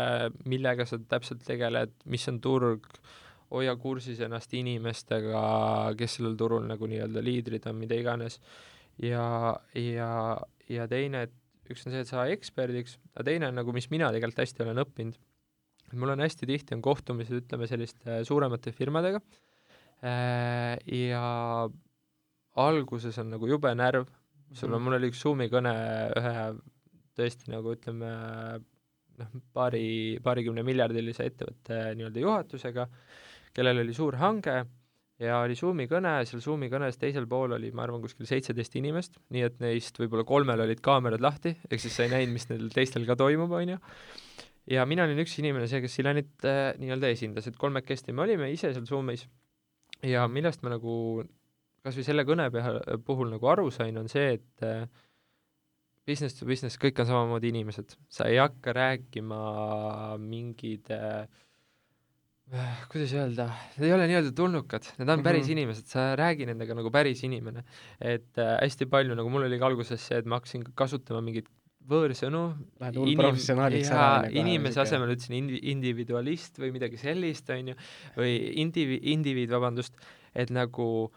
[0.49, 2.89] millega sa täpselt tegeled, mis on turg,
[3.55, 5.43] hoia kursis ennast inimestega,
[5.99, 8.41] kes sellel turul nagu nii-öelda liidrid on, mida iganes,
[9.03, 10.11] ja, ja,
[10.71, 14.11] ja teine, et üks on see, et sa eksperdiks, aga teine on nagu, mis mina
[14.15, 15.19] tegelikult hästi olen õppinud,
[15.95, 19.21] mul on hästi tihti on kohtumised, ütleme, selliste suuremate firmadega.
[20.05, 21.23] Äh, ja
[22.63, 24.09] alguses on nagu jube närv,
[24.53, 24.87] sul on, mhm.
[24.87, 25.75] mul oli üks Zoomi kõne
[26.17, 26.35] ühe
[27.17, 28.11] tõesti nagu ütleme,
[29.21, 29.87] noh, paari,
[30.25, 32.89] paarikümne miljardilise ettevõtte nii-öelda juhatusega,
[33.57, 34.59] kellel oli suur hange
[35.23, 39.17] ja oli Zoomi kõne, seal Zoomi kõnes teisel pool oli, ma arvan, kuskil seitseteist inimest,
[39.33, 42.69] nii et neist võib-olla kolmel olid kaamerad lahti, ehk siis sa ei näinud, mis neil
[42.75, 43.81] teistel ka toimub, on ju.
[44.77, 48.53] ja mina olin üks inimene, see, kes Silenit äh, nii-öelda esindas, et kolmekesti me olime
[48.53, 49.25] ise seal Zoomis
[50.05, 51.25] ja millest ma nagu
[51.87, 54.87] kas või selle kõne peal, puhul nagu aru sain, on see, et äh,
[56.07, 59.41] business to business, kõik on samamoodi inimesed, sa ei hakka rääkima
[60.23, 61.27] mingid äh,
[62.91, 65.59] kuidas öelda, need ei ole nii-öelda tulnukad, need on päris mm -hmm.
[65.59, 67.65] inimesed, sa räägi nendega nagu päris inimene.
[68.01, 71.51] et äh, hästi palju, nagu mul oli ka alguses see, et ma hakkasin kasutama mingeid
[71.87, 72.43] võõrsõnu
[73.07, 73.39] inim-,
[73.79, 77.77] ja inimese asemel ütlesin indi-, individualist või midagi sellist, on ju,
[78.17, 79.95] või indivi-, indiviid, vabandust,
[80.35, 81.13] et nagu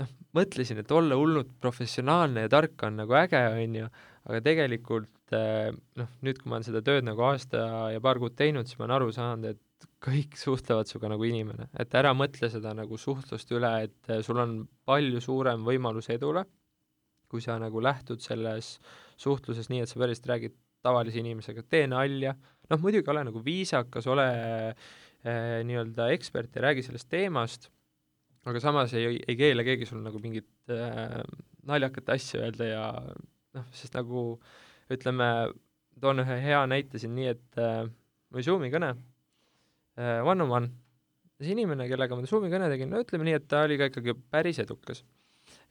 [0.00, 3.92] noh, mõtlesin, et olla hullult professionaalne ja tark on nagu äge, on ju,
[4.26, 5.70] aga tegelikult eh,
[6.00, 7.62] noh, nüüd, kui ma olen seda tööd nagu aasta
[7.94, 11.70] ja paar kuud teinud, siis ma olen aru saanud, et kõik suhtlevad sinuga nagu inimene,
[11.78, 16.46] et ära mõtle seda nagu suhtlust üle, et eh, sul on palju suurem võimalus edule,
[17.26, 21.86] kui sa nagu lähtud selles äh, suhtluses nii, et sa päriselt räägid tavalise inimesega, tee
[21.90, 22.34] nalja,
[22.70, 27.70] noh muidugi ole nagu viisakas, ole äh, nii-öelda ekspert ja räägi sellest teemast,
[28.46, 31.20] aga samas ei, ei keela keegi sul nagu mingit äh,
[31.66, 32.84] naljakat asja öelda ja
[33.56, 34.26] noh, sest nagu
[34.92, 35.28] ütleme,
[36.02, 37.86] toon ühe hea näite siin nii, et äh,
[38.34, 40.70] oli Zoomi kõne äh,, one on one,
[41.40, 44.14] see inimene, kellega ma Zoomi kõne tegin, no ütleme nii, et ta oli ka ikkagi
[44.30, 45.02] päris edukas.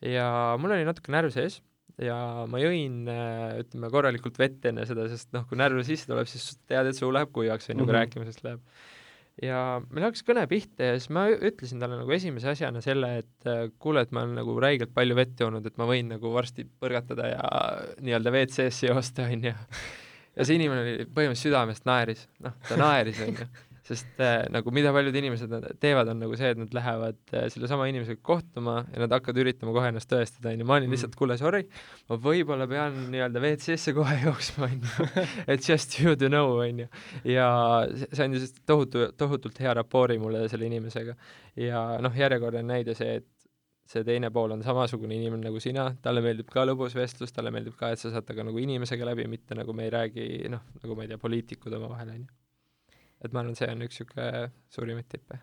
[0.03, 0.27] ja
[0.59, 1.61] mul oli natuke närv sees
[2.01, 2.17] ja
[2.51, 6.57] ma jõin, äh, ütleme, korralikult vett enne seda, sest noh, kui närv sisse tuleb, siis
[6.67, 7.99] tead, et sul läheb kuivaks, on ju, kui mhm.
[8.01, 8.63] rääkimisest läheb.
[9.43, 9.59] Ja
[9.89, 13.67] meil hakkas kõne pihta ja siis ma ütlesin talle nagu esimese asjana selle, et äh,
[13.81, 17.29] kuule, et ma olen nagu räigelt palju vett joonud, et ma võin nagu varsti põrgatada
[17.33, 17.45] ja
[17.99, 19.53] nii-öelda WC-sse joosta, on ju.
[20.35, 23.49] ja see inimene oli põhimõtteliselt südamest naeris, noh, ta naeris, on ju
[23.85, 27.85] sest äh, nagu mida paljud inimesed teevad, on nagu see, et nad lähevad äh, sellesama
[27.91, 30.95] inimesega kohtuma ja nad hakkavad üritama kohe ennast tõestada, onju, ma olin mm.
[30.95, 31.61] lihtsalt, kuule, sorry,
[32.09, 35.09] ma võib-olla pean nii-öelda WC-sse kohe jooksma, onju,
[35.45, 36.89] et just you to know, onju.
[37.29, 37.47] ja
[38.07, 41.13] see andis tohutu, tohutult hea rapoori mulle selle inimesega.
[41.61, 43.29] ja noh, järjekordne näide see, et
[43.85, 47.77] see teine pool on samasugune inimene nagu sina, talle meeldib ka lõbus vestlus, talle meeldib
[47.77, 50.97] ka, et sa saad temaga nagu inimesega läbi, mitte nagu me ei räägi, noh, nagu
[50.97, 52.44] ma ei tea, poliitikud omavahel, onju
[53.23, 55.41] et ma arvan, see on üks niisugune suurimaid tippe.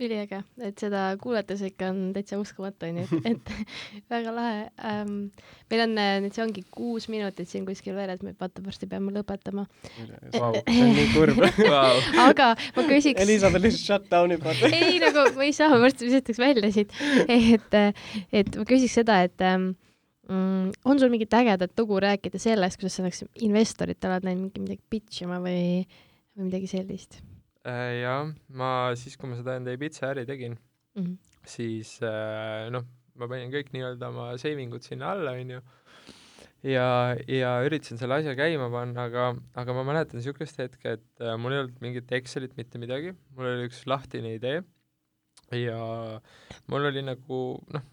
[0.00, 3.50] üliäge, et seda kuulates ikka on täitsa uskumatu, onju, et, et
[4.14, 5.10] väga lahe ähm,.
[5.70, 8.88] meil on äh, nüüd, see ongi kuus minutit siin kuskil veel, et me vaata varsti
[8.88, 10.56] peame lõpetama wow,.
[10.56, 11.42] see on nii kurb
[11.74, 12.00] wow.
[12.24, 13.20] aga ma küsiks.
[13.26, 16.96] Elizabeth lihtsalt shut down'i paneb ei, nagu ma ei saa, varsti visatakse välja siit.
[17.28, 17.80] et,
[18.32, 19.74] et ma küsiks seda, et ähm,
[20.28, 24.82] mm, on sul mingit ägedat lugu rääkida sellest, kuidas sa näiteks investoritele oled läinud midagi
[24.90, 25.84] pitch ima või
[26.36, 27.18] või midagi sellist
[27.66, 28.02] äh,?
[28.02, 31.16] jah, ma siis, kui ma seda enda Ibiza äri tegin mm, -hmm.
[31.48, 35.62] siis äh, noh, ma panin kõik nii-öelda oma saving ud sinna alla, onju,
[36.66, 36.86] ja,
[37.30, 41.56] ja üritasin selle asja käima panna, aga, aga ma mäletan niisugust hetke, et äh, mul
[41.56, 44.62] ei olnud mingit Excelit, mitte midagi, mul oli üks lahtine idee
[45.54, 45.78] ja
[46.70, 47.84] mul oli nagu noh,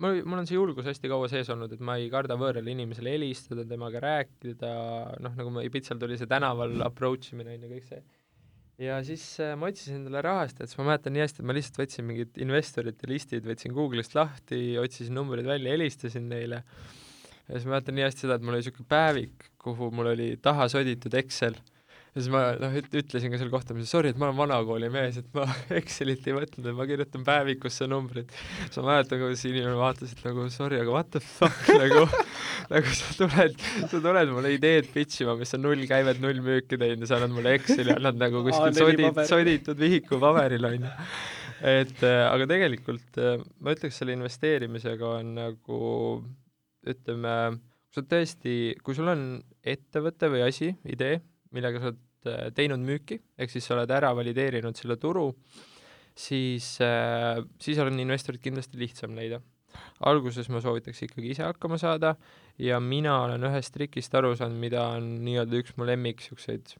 [0.00, 3.14] mul, mul on see julgus hästi kaua sees olnud, et ma ei karda võõrale inimesele
[3.14, 4.72] helistada, temaga rääkida,
[5.24, 8.02] noh, nagu ma Ibitsal tuli see tänaval approach imine on ju, kõik see.
[8.86, 11.82] ja siis äh, ma otsisin endale rahastajat, siis ma mäletan nii hästi, et ma lihtsalt
[11.82, 16.62] võtsin mingid investorite listid, võtsin Google'ist lahti, otsisin numbrid välja, helistasin neile.
[17.46, 20.32] ja siis ma mäletan nii hästi seda, et mul oli niisugune päevik, kuhu mul oli
[20.42, 21.60] taha soditud Excel
[22.10, 25.28] ja siis ma noh, ütlesin ka seal kohtumisel, sorry, et ma olen vanakooli mees, et
[25.36, 25.44] ma
[25.78, 28.32] Excelit ei võtnud, et ma kirjutan päevikusse numbrid.
[28.64, 32.02] siis ma mäletan, kuidas inimene vaatas, et nagu sorry, aga what the fuck nagu,
[32.72, 36.80] nagu sa tuled, sa tuled mulle ideed pitch ima, mis on null käivet, null müüki
[36.80, 40.92] teinud ja sa annad mulle Exceli, annad nagu kuskil sodid, soditud vihiku paberil onju.
[41.70, 45.80] et äh, aga tegelikult äh, ma ütleks, selle investeerimisega on nagu
[46.90, 47.34] ütleme,
[47.86, 49.28] kui sa tõesti, kui sul on
[49.62, 51.20] ettevõte või asi, idee
[51.56, 55.30] millega sa oled äh, teinud müüki, ehk siis sa oled ära valideerinud selle turu,
[56.16, 59.42] siis, äh, siis on investorit kindlasti lihtsam leida.
[60.02, 62.16] alguses ma soovitaks ikkagi ise hakkama saada
[62.58, 66.72] ja mina olen ühest trikist aru saanud, mida on nii-öelda üks mu lemmik niisuguseid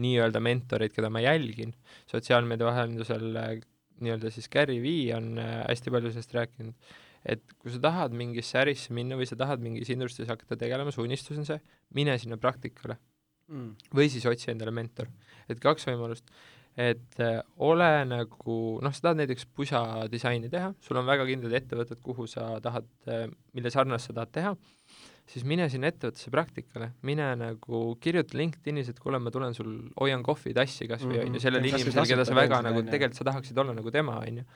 [0.00, 1.74] nii-öelda mentoreid, keda ma jälgin
[2.08, 3.52] sotsiaalmeedia vahendusel, äh,
[4.00, 6.88] nii-öelda siis Gary Vee on hästi palju sellest rääkinud,
[7.28, 11.04] et kui sa tahad mingisse ärisse minna või sa tahad mingis industry's hakata tegelema, su
[11.04, 11.60] unistus on see,
[11.98, 12.96] mine sinna praktikale
[13.48, 13.90] mm.
[13.96, 15.10] või siis otsi endale mentor.
[15.48, 16.28] et kaks võimalust,
[16.78, 19.82] et äh, ole nagu, noh, sa tahad näiteks pusa
[20.12, 23.26] disaini teha, sul on väga kindlad ettevõtted, kuhu sa tahad äh,,
[23.56, 24.54] mille sarnast sa tahad teha,
[25.28, 30.22] siis mine sinna ettevõttesse praktikale, mine nagu kirjuta LinkedInis, et kuule, ma tulen sul, hoian
[30.26, 33.76] kohvitassi kas või, on ju, sellele inimesele, keda sa väga nagu, tegelikult sa tahaksid olla
[33.76, 34.50] nagu tema, on ju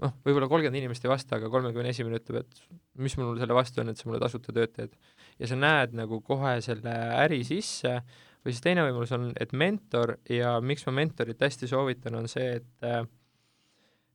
[0.00, 3.82] noh, võib-olla kolmkümmend inimest ei vasta, aga kolmekümne esimene ütleb, et mis mul selle vastu
[3.82, 4.96] on, et sa mulle tasuta tööd teed.
[5.40, 8.00] ja sa näed nagu kohe selle äri sisse,
[8.44, 12.60] või siis teine võimalus on, et mentor ja miks ma mentorit hästi soovitan, on see,
[12.60, 13.02] et äh,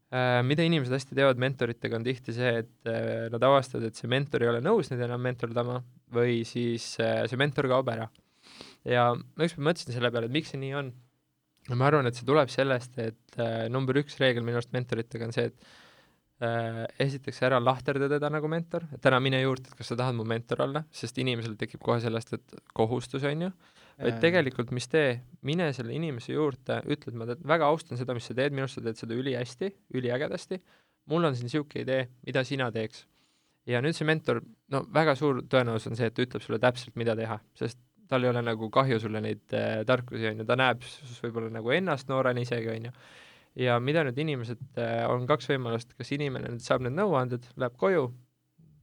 [0.10, 4.10] äh, mida inimesed hästi teevad mentoritega, on tihti see, et äh, nad avastavad, et see
[4.12, 5.80] mentor ei ole nõus neid enam mentordama
[6.16, 8.10] või siis äh, see mentor kaob ära.
[8.86, 10.94] ja ma ükspäev mõtlesin selle peale, et miks see nii on.
[11.74, 15.38] ma arvan, et see tuleb sellest, et äh, number üks reegel minu arust mentoritega on
[15.38, 15.70] see, et
[16.42, 20.18] äh, esiteks ära lahterda teda nagu mentor, et ära mine juurde, et kas sa tahad
[20.18, 23.54] mu mentor olla, sest inimesel tekib kohe sellest, et kohustus, on ju
[24.02, 28.16] vaid tegelikult, mis tee, mine selle inimese juurde, ütle, et ma tead, väga austan seda,
[28.18, 30.60] mis sa teed, minu arust sa teed seda ülihästi, üliägedasti,
[31.12, 33.06] mul on siin niisugune idee, mida sina teeks?
[33.66, 36.94] ja nüüd see mentor, no väga suur tõenäosus on see, et ta ütleb sulle täpselt,
[37.02, 37.80] mida teha, sest
[38.10, 41.50] tal ei ole nagu kahju sulle neid äh, tarkusi, on ju, ta näeb sinus võib-olla
[41.56, 42.94] nagu ennast noorena isegi, on ju,
[43.66, 47.80] ja mida nüüd inimesed äh,, on kaks võimalust, kas inimene nüüd saab need nõuanded, läheb
[47.82, 48.10] koju,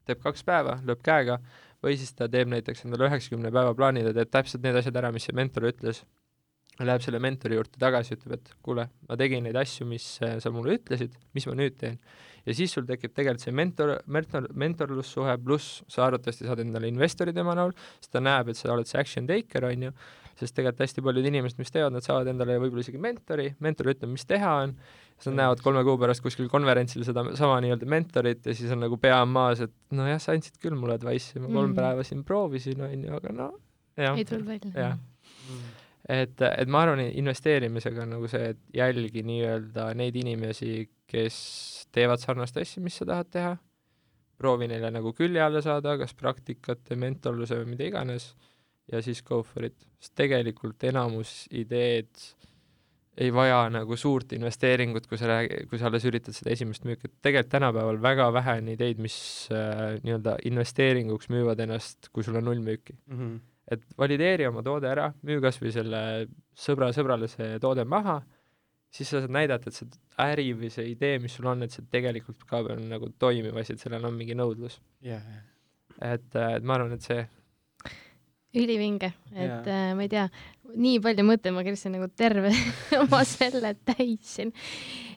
[0.09, 1.39] teeb kaks päeva, lööb käega,
[1.83, 5.11] või siis ta teeb näiteks endale üheksakümne päeva plaani, ta teeb täpselt need asjad ära,
[5.15, 6.05] mis see mentor ütles,
[6.81, 10.53] läheb selle mentori juurde tagasi, ütleb, et kuule, ma tegin neid asju, mis äh, sa
[10.55, 11.99] mulle ütlesid, mis ma nüüd teen.
[12.47, 17.35] ja siis sul tekib tegelikult see mentor, mentor, mentorlussuhe, pluss sa arvatavasti saad endale investori
[17.37, 19.93] tema näol, sest ta näeb, et sa oled see action taker, on ju,
[20.39, 24.13] sest tegelikult hästi paljud inimesed, mis teevad, nad saavad endale võib-olla isegi mentori, mentor ütleb,
[24.15, 24.75] mis teha on,
[25.17, 28.83] siis nad näevad kolme kuu pärast kuskil konverentsil seda sama nii-öelda mentorit ja siis on
[28.85, 31.79] nagu pea on maas, et nojah, sa andsid küll mulle advice'i, ma kolm mm.
[31.79, 33.49] päeva siin proovisin, on ju, aga no
[33.99, 34.19] jah.
[34.19, 34.95] ei tulnud välja.
[34.97, 35.67] mm.
[36.17, 41.37] et, et ma arvan, investeerimisega on nagu see, et jälgi nii-öelda neid inimesi, kes
[41.93, 43.53] teevad sarnast asja, mis sa tahad teha,
[44.43, 48.33] proovi neile nagu külje alla saada, kas praktikate, mentorluse või mida iganes,
[48.91, 49.77] ja siis go for it.
[50.01, 52.11] sest tegelikult enamus ideed
[53.21, 57.11] ei vaja nagu suurt investeeringut, kui sa räägi-, kui sa alles üritad seda esimest müüki,
[57.11, 59.17] et tegelikult tänapäeval väga vähe on ideid, mis
[59.53, 63.19] äh, nii-öelda investeeringuks müüvad ennast, kui sul on null müüki mm.
[63.19, 63.41] -hmm.
[63.77, 66.03] et valideeri oma toode ära, müü kas või selle
[66.57, 68.23] sõbra sõbrale see toode maha,
[68.93, 69.89] siis sa saad näidata, et see
[70.25, 73.77] äri või see idee, mis sul on, et see tegelikult ka on nagu toimiv asi,
[73.77, 75.23] et sellel on mingi nõudlus yeah,.
[76.01, 77.21] Et, äh, et ma arvan, et see
[78.53, 80.27] ülivinge, et äh, ma ei tea,
[80.73, 82.53] nii palju mõtteid ma kirjutasin nagu terve
[83.03, 84.53] oma selle täis siin.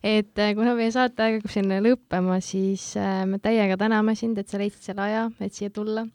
[0.04, 4.52] et äh, kuna meie saateaeg hakkab siin lõppema, siis äh, me täiega täname sind, et
[4.52, 6.08] sa leidsid selle aja, et siia tulla.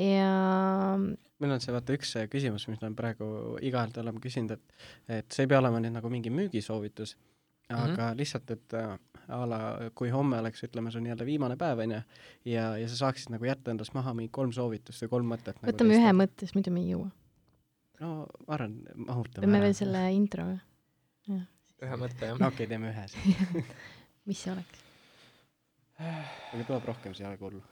[0.00, 0.96] Ja
[1.38, 5.44] meil on see vaata üks küsimus, mis me praegu igalt oleme küsinud, et et see
[5.44, 7.14] ei pea olema nüüd nagu mingi müügisoovitus,
[7.68, 8.16] aga mm -hmm.
[8.16, 8.98] lihtsalt, et äh,
[9.28, 9.58] a la
[9.94, 12.00] kui homme oleks, ütleme, su nii-öelda viimane päev, on ju,
[12.44, 15.72] ja, ja sa saaksid nagu jätta endast maha mingi kolm soovitust või kolm mõtet nagu
[15.72, 17.10] võtame ühe mõtte, sest muidu me ei jõua.
[18.00, 18.14] no
[18.46, 21.40] ma arvan, mahutame teeme veel selle intro või?
[21.84, 22.38] ühe mõtte, jah?
[22.38, 23.70] no okei okay,, teeme ühe siis
[24.28, 24.84] mis see oleks?
[25.98, 27.62] aga tuleb rohkem, see ei ole hullu.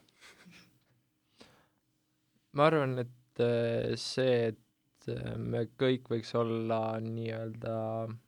[2.56, 7.76] ma arvan, et äh, see, et äh, me kõik võiks olla nii-öelda
[8.08, 8.21] mm,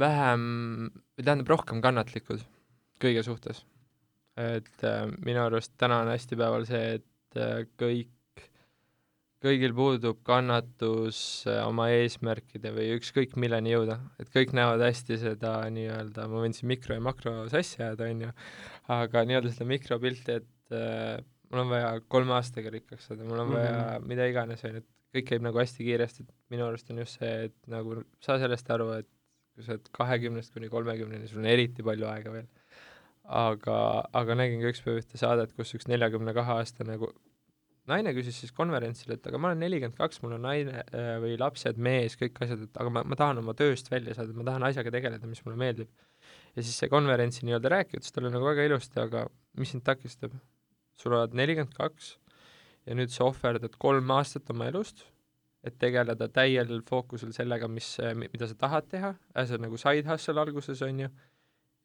[0.00, 0.46] vähem,
[1.16, 2.42] või tähendab, rohkem kannatlikud
[3.00, 3.64] kõige suhtes.
[4.40, 8.44] et äh, minu arust täna on hästi päeval see, et äh, kõik,
[9.42, 11.18] kõigil puudub kannatus
[11.48, 16.56] äh, oma eesmärkide või ükskõik milleni jõuda, et kõik näevad hästi seda nii-öelda, ma võin
[16.56, 18.32] siin mikro ja makro sassi ajada, on ju,
[18.96, 23.54] aga nii-öelda seda mikropilti, et äh, mul on vaja kolme aastaga rikkaks saada, mul on
[23.58, 24.08] vaja mm -hmm.
[24.14, 27.18] mida iganes, on ju, et kõik käib nagu hästi kiiresti, et minu arust on just
[27.18, 29.08] see, et nagu saa sellest aru, et
[29.60, 32.48] kui sa oled kahekümnest kuni kolmekümneni, sul on eriti palju aega veel.
[33.40, 33.74] aga,
[34.16, 37.12] aga nägin ka ükspäev ühte saadet, kus üks neljakümne kahe aastane nagu
[37.90, 41.36] naine küsis siis konverentsil, et aga ma olen nelikümmend kaks, mul on naine äh, või
[41.40, 44.66] lapsed, mees, kõik asjad, et aga ma, ma tahan oma tööst välja saada, ma tahan
[44.66, 45.90] asjaga tegeleda, mis mulle meeldib.
[46.56, 49.26] ja siis see konverentsi nii-öelda rääkija ütles talle nagu väga ilusti, aga
[49.60, 50.34] mis sind takistab?
[51.00, 52.16] sul oled nelikümmend kaks
[52.88, 55.06] ja nüüd sa ohverdad kolm aastat oma elust
[55.66, 60.40] et tegeleda täiel fookusel sellega, mis, mida sa tahad teha, as a nagu side hustle
[60.40, 61.10] alguses, on ju,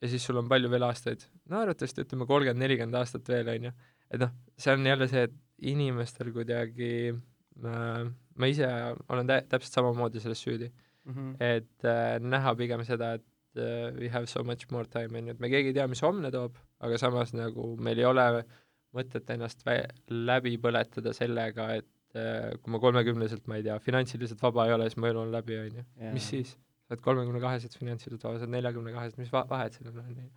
[0.02, 3.70] ja siis sul on palju veel aastaid, no arvatavasti ütleme kolmkümmend, nelikümmend aastat veel, on
[3.70, 3.74] ju,
[4.12, 5.36] et noh, see on jälle see, et
[5.72, 8.02] inimestel kuidagi äh,
[8.36, 8.68] ma ise
[9.10, 11.14] olen tä-, täpselt samamoodi selles süüdi mm.
[11.14, 11.36] -hmm.
[11.40, 13.26] et äh, näha pigem seda, et
[13.58, 16.04] äh, we have so much more time, on ju, et me keegi ei tea, mis
[16.04, 18.46] homne toob, aga samas nagu meil ei ole
[18.96, 24.42] mõtet ennast vä-, läbi põletada sellega, et et kui ma kolmekümneselt, ma ei tea, finantsiliselt
[24.44, 25.86] vaba ei ole, siis mu elu on läbi, on ju.
[26.16, 26.56] mis siis?
[26.86, 30.12] sa oled kolmekümne kaheselt finantsiliselt vaba, sa oled neljakümne kaheselt, mis va-, vahet sellel on,
[30.14, 30.30] on ju.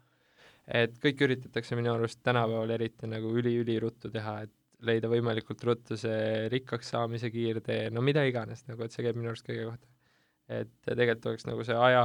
[0.80, 4.54] et kõik üritatakse minu arust tänapäeval eriti nagu üli-üliruttu teha, et
[4.88, 9.32] leida võimalikult ruttu see rikkaks saamise kiirtee, no mida iganes nagu, et see käib minu
[9.32, 9.88] arust kõige kohta.
[10.48, 12.04] et tegelikult oleks nagu see aja,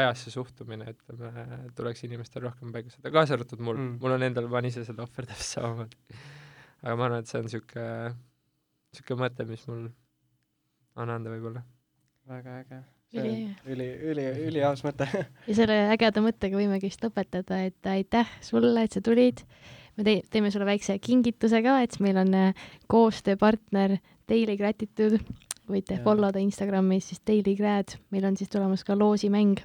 [0.00, 1.46] ajasse suhtumine, ütleme,
[1.78, 4.82] tuleks inimestel rohkem paika saada, kaasa arvatud mul mm., mul on endal, ma olen ise
[4.88, 6.18] seda ohver täpselt samamoodi.
[6.82, 7.86] aga ma arvan, et see on niisugune
[8.98, 9.88] niisugune mõte, mis mul
[10.98, 11.64] on anda võib-olla.
[12.28, 12.80] väga äge.
[13.08, 15.08] see on üli, üli, üliaus mõte.
[15.48, 19.44] ja selle ägeda mõttega võimegi vist lõpetada, et aitäh sulle, et sa tulid.
[19.96, 25.22] me tei-, teeme sulle väikse kingituse ka, et meil on äh, koostööpartner Daily Gratitude.
[25.68, 29.60] võite follow da Instagramis siis Daily Grad, meil on siis tulemas ka loosimäng,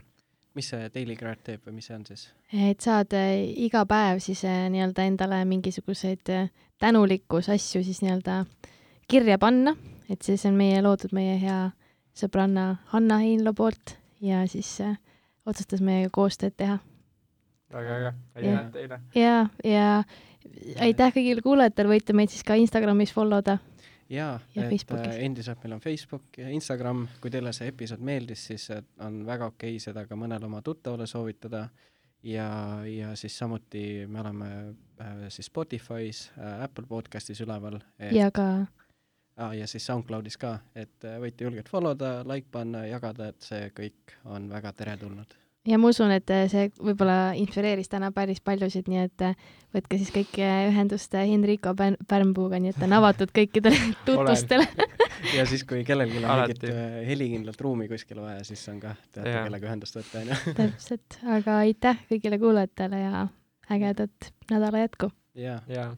[0.53, 2.27] mis see Daily Grad teeb või mis see on siis?
[2.53, 8.43] et saad äh, iga päev siis äh, nii-öelda endale mingisuguseid äh, tänulikkusasju siis nii-öelda
[9.07, 9.75] kirja panna,
[10.09, 11.59] et siis on meie loodud meie hea
[12.17, 14.97] sõbranna Hanna Heinlo poolt ja siis äh,
[15.45, 16.79] otsustas meiega koostööd teha.
[17.73, 18.99] Väga äge, aitäh teile.
[19.17, 19.85] ja, ja
[20.85, 23.57] aitäh kõigile kuulajatele, võite meid siis ka Instagramis follow da.
[24.09, 28.45] jaa, Ja et äh, endiselt meil on Facebook ja Instagram, kui teile see episood meeldis,
[28.51, 31.67] siis äh, on väga okei seda ka mõnele oma tuttavale soovitada.
[32.23, 34.49] Ja, ja siis samuti me oleme
[35.01, 38.45] äh, siis Spotify's äh,, Apple podcastis üleval et, ja ka
[39.37, 43.45] ah, ja siis SoundCloudis ka, et äh, võite julgelt follow da, like panna, jagada, et
[43.45, 45.35] see kõik on väga teretulnud.
[45.67, 49.35] ja ma usun, et äh, see võib-olla inspireeris täna päris paljusid, nii et äh,
[49.75, 54.67] võtke siis kõik ühendust Henrico Pärnpuuga, nii et ta on avatud kõikidele tutvustele.
[55.37, 56.67] ja siis, kui kellelgi on mingit
[57.09, 60.39] helikindlat ruumi kuskil vaja, siis on ka, teate kellega ühendust võtta, onju.
[60.61, 63.27] täpselt, aga aitäh kõigile kuulajatele ja
[63.71, 65.13] ägedat nädala jätku.
[65.39, 65.93] jaa, jaa